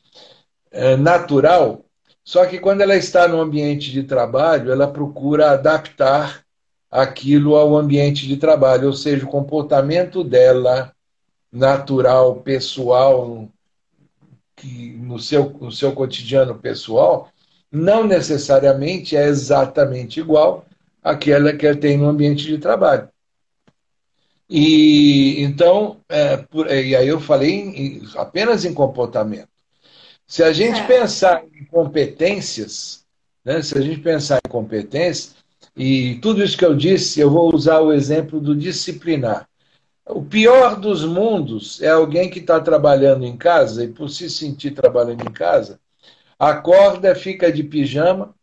[1.00, 1.83] natural,
[2.24, 6.44] só que quando ela está no ambiente de trabalho, ela procura adaptar
[6.90, 10.94] aquilo ao ambiente de trabalho, ou seja, o comportamento dela
[11.52, 13.50] natural, pessoal,
[14.56, 17.30] que no seu, no seu cotidiano pessoal
[17.72, 20.66] não necessariamente é exatamente igual
[21.02, 23.10] àquela que ele tem no ambiente de trabalho.
[24.48, 29.53] E então, é, por, e aí eu falei em, apenas em comportamento.
[30.34, 30.88] Se a gente é.
[30.88, 33.06] pensar em competências,
[33.46, 35.36] né, se a gente pensar em competências,
[35.78, 39.48] e tudo isso que eu disse, eu vou usar o exemplo do disciplinar.
[40.08, 44.72] O pior dos mundos é alguém que está trabalhando em casa e, por se sentir
[44.72, 45.80] trabalhando em casa,
[46.40, 48.34] acorda, fica de pijama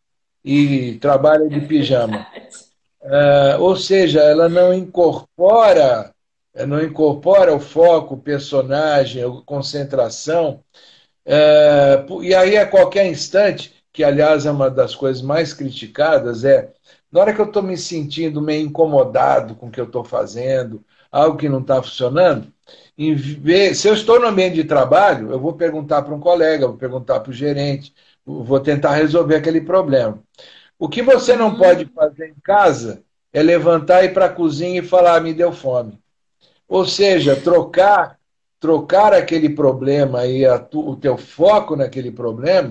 [0.45, 2.25] e trabalha de pijama.
[3.03, 6.15] É, ou seja, ela não incorpora,
[6.69, 10.63] não incorpora o foco, o personagem, a concentração.
[11.33, 16.73] É, e aí, a qualquer instante, que aliás é uma das coisas mais criticadas, é
[17.13, 20.85] na hora que eu estou me sentindo meio incomodado com o que eu estou fazendo,
[21.11, 22.53] algo que não está funcionando,
[23.75, 27.21] se eu estou no ambiente de trabalho, eu vou perguntar para um colega, vou perguntar
[27.21, 27.95] para o gerente,
[28.27, 30.19] vou tentar resolver aquele problema.
[30.79, 33.03] O que você não pode fazer em casa
[33.33, 35.97] é levantar e ir para a cozinha e falar, ah, me deu fome.
[36.69, 38.20] Ou seja, trocar
[38.61, 42.69] trocar aquele problema e o teu foco naquele problema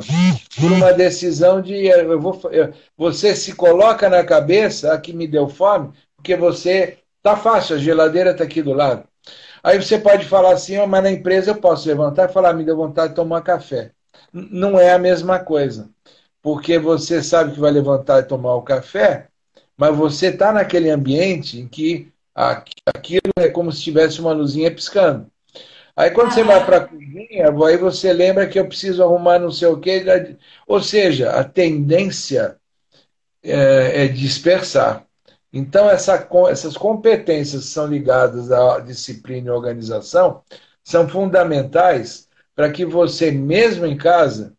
[0.62, 5.50] por uma decisão de eu vou, eu, você se coloca na cabeça aqui me deu
[5.50, 9.04] fome porque você tá fácil a geladeira está aqui do lado.
[9.64, 12.64] Aí você pode falar assim oh, mas na empresa eu posso levantar e falar me
[12.64, 13.92] deu vontade de tomar café.
[14.32, 15.90] Não é a mesma coisa
[16.42, 19.28] porque você sabe que vai levantar e tomar o café
[19.76, 22.12] mas você está naquele ambiente em que
[22.86, 25.30] aquilo é como se tivesse uma luzinha piscando
[26.00, 29.38] Aí quando ah, você vai para a cozinha, aí você lembra que eu preciso arrumar
[29.38, 30.02] não sei o quê.
[30.66, 32.56] Ou seja, a tendência
[33.44, 35.06] é, é dispersar.
[35.52, 40.42] Então, essa, essas competências que são ligadas à disciplina e organização
[40.82, 44.54] são fundamentais para que você, mesmo em casa,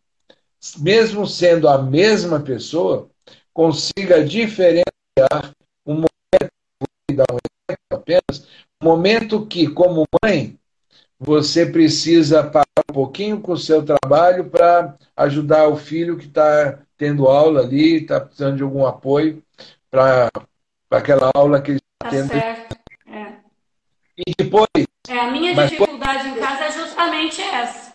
[0.77, 3.09] mesmo sendo a mesma pessoa,
[3.51, 5.55] consiga diferenciar
[5.87, 7.37] um momento, vou dar um
[7.67, 8.47] exemplo apenas,
[8.79, 10.60] um momento que, como mãe,
[11.23, 16.79] você precisa parar um pouquinho com o seu trabalho para ajudar o filho que está
[16.97, 19.43] tendo aula ali, está precisando de algum apoio
[19.91, 20.31] para
[20.89, 22.27] aquela aula que ele está tá tendo.
[22.29, 22.75] Certo.
[23.05, 23.33] É.
[24.17, 24.67] E depois.
[25.07, 27.93] É, a minha dificuldade em casa é justamente essa.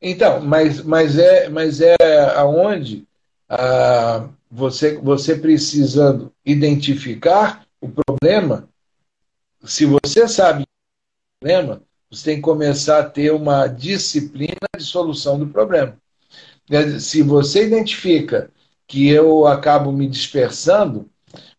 [0.00, 1.96] Então, mas, mas, é, mas é
[2.36, 3.06] aonde
[3.50, 8.66] ah, você, você precisando identificar o problema,
[9.62, 10.66] se você sabe o
[11.38, 15.96] problema, você tem que começar a ter uma disciplina de solução do problema.
[16.98, 18.50] Se você identifica
[18.86, 21.08] que eu acabo me dispersando,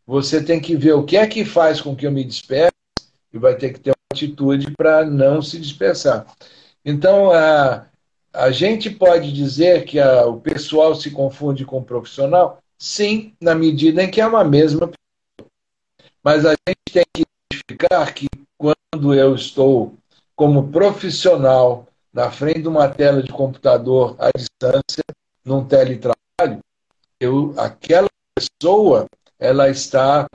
[0.05, 2.73] você tem que ver o que é que faz com que eu me disperse
[3.33, 6.25] e vai ter que ter uma atitude para não se dispersar.
[6.83, 7.85] Então, a,
[8.33, 12.61] a gente pode dizer que a, o pessoal se confunde com o profissional?
[12.77, 15.49] Sim, na medida em que é uma mesma pessoa.
[16.21, 17.23] Mas a gente tem que
[17.53, 18.27] identificar que
[18.57, 19.95] quando eu estou
[20.41, 25.03] como profissional na frente de uma tela de computador à distância,
[25.45, 26.59] num teletrabalho,
[27.19, 29.05] eu, aquela pessoa
[29.37, 30.27] ela está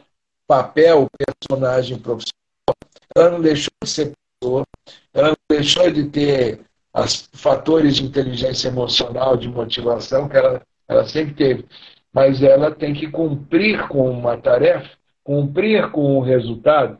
[0.46, 2.76] papel, personagem profissional,
[3.16, 4.64] ela não deixou de ser pessoa,
[5.12, 6.60] ela não deixou de ter
[6.94, 11.66] os fatores de inteligência emocional, de motivação que ela, ela sempre teve,
[12.12, 14.88] mas ela tem que cumprir com uma tarefa,
[15.24, 16.96] cumprir com um resultado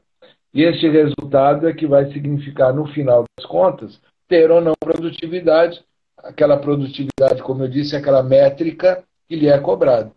[0.57, 5.85] e este resultado é que vai significar, no final das contas, ter ou não produtividade,
[6.17, 10.11] aquela produtividade, como eu disse, aquela métrica que lhe é cobrada.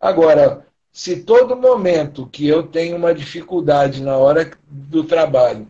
[0.00, 5.68] Agora, se todo momento que eu tenho uma dificuldade na hora do trabalho,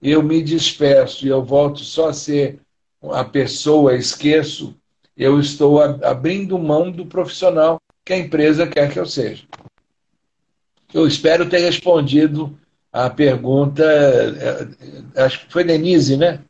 [0.00, 2.60] eu me disperso e eu volto só a ser
[3.10, 4.72] a pessoa, esqueço,
[5.16, 9.42] eu estou abrindo mão do profissional que a empresa quer que eu seja.
[10.94, 12.56] Eu espero ter respondido
[12.92, 16.40] a pergunta, é, acho que foi Denise, né?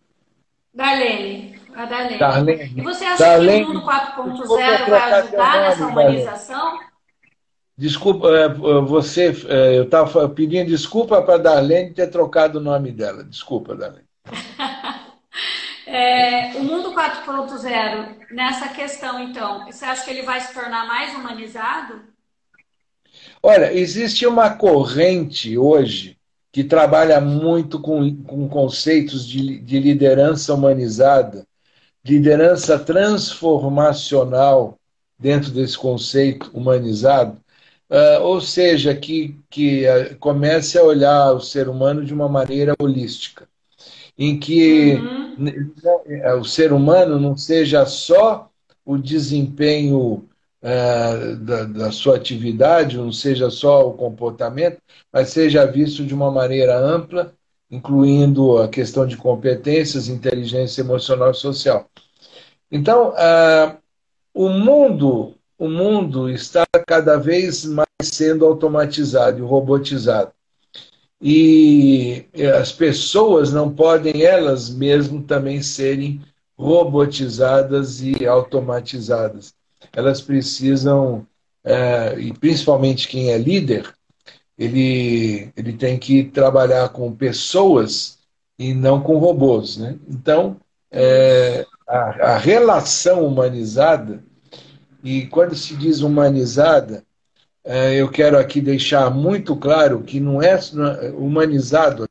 [0.72, 1.58] Darlene.
[1.74, 2.18] A Darlene.
[2.18, 2.74] Darlene.
[2.76, 6.78] E você acha Darlene, que o mundo 4.0 vai ajudar nessa humanização?
[7.76, 12.90] Desculpa, é, você, é, eu estava pedindo desculpa para a Darlene ter trocado o nome
[12.90, 13.22] dela.
[13.24, 14.06] Desculpa, Darlene.
[15.86, 21.14] é, o mundo 4.0, nessa questão, então, você acha que ele vai se tornar mais
[21.14, 22.02] humanizado?
[23.42, 26.17] Olha, existe uma corrente hoje
[26.58, 31.46] que trabalha muito com, com conceitos de, de liderança humanizada,
[32.04, 34.76] liderança transformacional
[35.16, 37.40] dentro desse conceito humanizado,
[37.88, 42.74] uh, ou seja, que, que uh, comece a olhar o ser humano de uma maneira
[42.76, 43.48] holística,
[44.18, 46.40] em que uhum.
[46.40, 48.50] o ser humano não seja só
[48.84, 50.28] o desempenho
[50.62, 54.78] é, da, da, sua atividade, não seja só o comportamento,
[55.12, 57.32] mas seja visto de uma maneira ampla
[57.70, 61.88] incluindo a questão de competências, inteligência emocional e social.
[62.70, 63.76] Então, uh,
[64.32, 70.32] o mundo, o mundo está cada vez mais sendo automatizado e robotizado.
[71.20, 72.26] E
[72.60, 76.22] as pessoas não podem elas mesmas também serem
[76.56, 79.52] robotizadas e automatizadas.
[79.98, 81.26] Elas precisam,
[81.64, 83.92] é, e principalmente quem é líder,
[84.56, 88.18] ele, ele tem que trabalhar com pessoas
[88.56, 89.76] e não com robôs.
[89.76, 89.98] Né?
[90.08, 90.56] Então,
[90.88, 94.22] é, a, a relação humanizada,
[95.02, 97.02] e quando se diz humanizada,
[97.64, 100.60] é, eu quero aqui deixar muito claro que não é,
[101.16, 102.06] humanizado,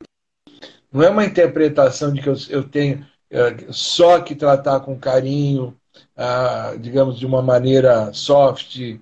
[0.91, 5.73] não é uma interpretação de que eu, eu tenho é, só que tratar com carinho,
[6.17, 8.99] ah, digamos, de uma maneira soft.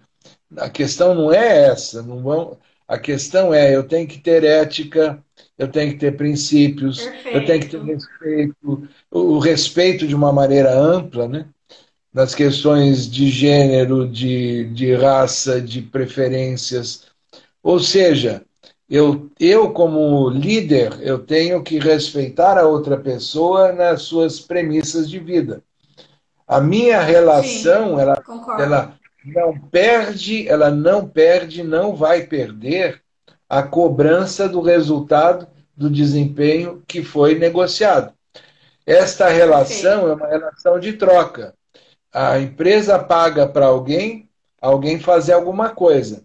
[0.58, 2.04] A questão não é essa.
[2.04, 2.58] Não vão,
[2.88, 5.24] a questão é: eu tenho que ter ética,
[5.58, 7.38] eu tenho que ter princípios, Perfeito.
[7.38, 11.46] eu tenho que ter respeito, o respeito de uma maneira ampla, né?
[12.16, 17.08] nas questões de gênero, de, de raça, de preferências.
[17.62, 18.42] Ou seja,
[18.90, 25.20] eu, eu, como líder, eu tenho que respeitar a outra pessoa nas suas premissas de
[25.20, 25.62] vida.
[26.48, 28.24] A minha relação, Sim, ela,
[28.60, 33.02] ela não perde, ela não perde, não vai perder
[33.50, 38.14] a cobrança do resultado do desempenho que foi negociado.
[38.86, 41.56] Esta relação é uma relação de troca.
[42.14, 44.30] A empresa paga para alguém,
[44.62, 46.24] alguém fazer alguma coisa.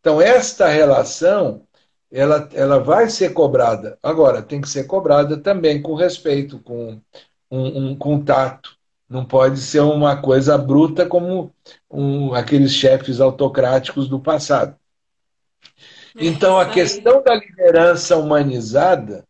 [0.00, 1.62] Então, esta relação,
[2.10, 3.98] ela, ela vai ser cobrada.
[4.02, 7.00] Agora, tem que ser cobrada também com respeito, com
[7.50, 8.76] um, um contato.
[9.10, 11.52] Não pode ser uma coisa bruta como
[11.90, 14.76] um, aqueles chefes autocráticos do passado.
[16.14, 19.24] Então, a questão da liderança humanizada,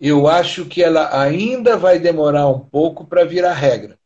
[0.00, 3.96] eu acho que ela ainda vai demorar um pouco para virar regra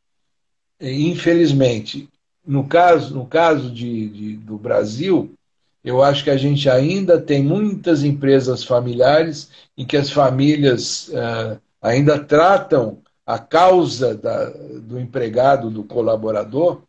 [0.80, 2.08] infelizmente,
[2.46, 5.34] no caso, no caso de, de, do Brasil,
[5.82, 11.60] eu acho que a gente ainda tem muitas empresas familiares em que as famílias uh,
[11.80, 16.82] ainda tratam a causa da, do empregado, do colaborador,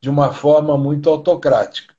[0.00, 1.94] de uma forma muito autocrática.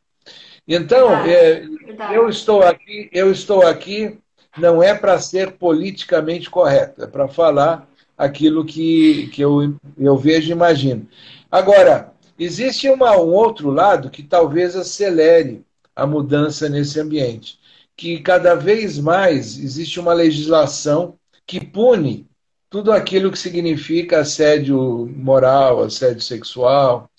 [0.68, 1.66] Então, é,
[2.14, 4.20] eu estou aqui, eu estou aqui
[4.58, 7.88] não é para ser politicamente correto, é para falar
[8.18, 11.08] aquilo que, que eu, eu vejo e imagino.
[11.52, 15.66] Agora, existe uma, um outro lado que talvez acelere
[15.96, 17.60] a mudança nesse ambiente,
[17.96, 21.16] que cada vez mais existe uma legislação
[21.46, 22.28] que pune
[22.76, 27.10] tudo aquilo que significa assédio moral, assédio sexual,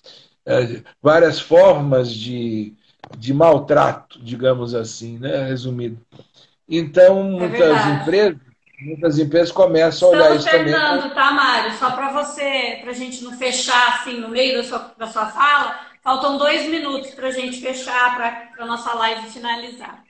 [0.45, 2.75] é, várias formas de,
[3.17, 5.47] de maltrato, digamos assim, né?
[5.47, 5.99] resumido.
[6.69, 8.47] Então, é muitas empresas
[8.79, 10.73] Muitas empresas começam a olhar Estamos isso também.
[10.75, 11.75] terminando, tá, Mário?
[11.79, 15.25] Só para você, para a gente não fechar assim no meio da sua, da sua
[15.25, 20.03] fala, faltam dois minutos para a gente fechar, para a nossa live finalizar.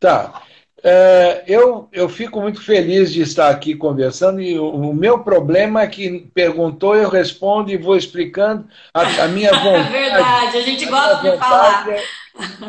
[0.00, 0.42] Tá.
[0.84, 5.82] É, eu, eu fico muito feliz de estar aqui conversando e o, o, meu problema
[5.82, 9.96] é que perguntou, eu respondo e vou explicando a, a minha vontade.
[9.96, 11.88] É verdade, a gente gosta de falar.
[11.88, 12.02] É,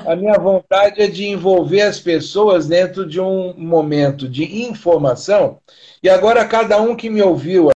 [0.06, 5.58] a minha vontade é de envolver as pessoas dentro de um momento de informação.
[6.04, 7.73] E agora, cada um que me ouviu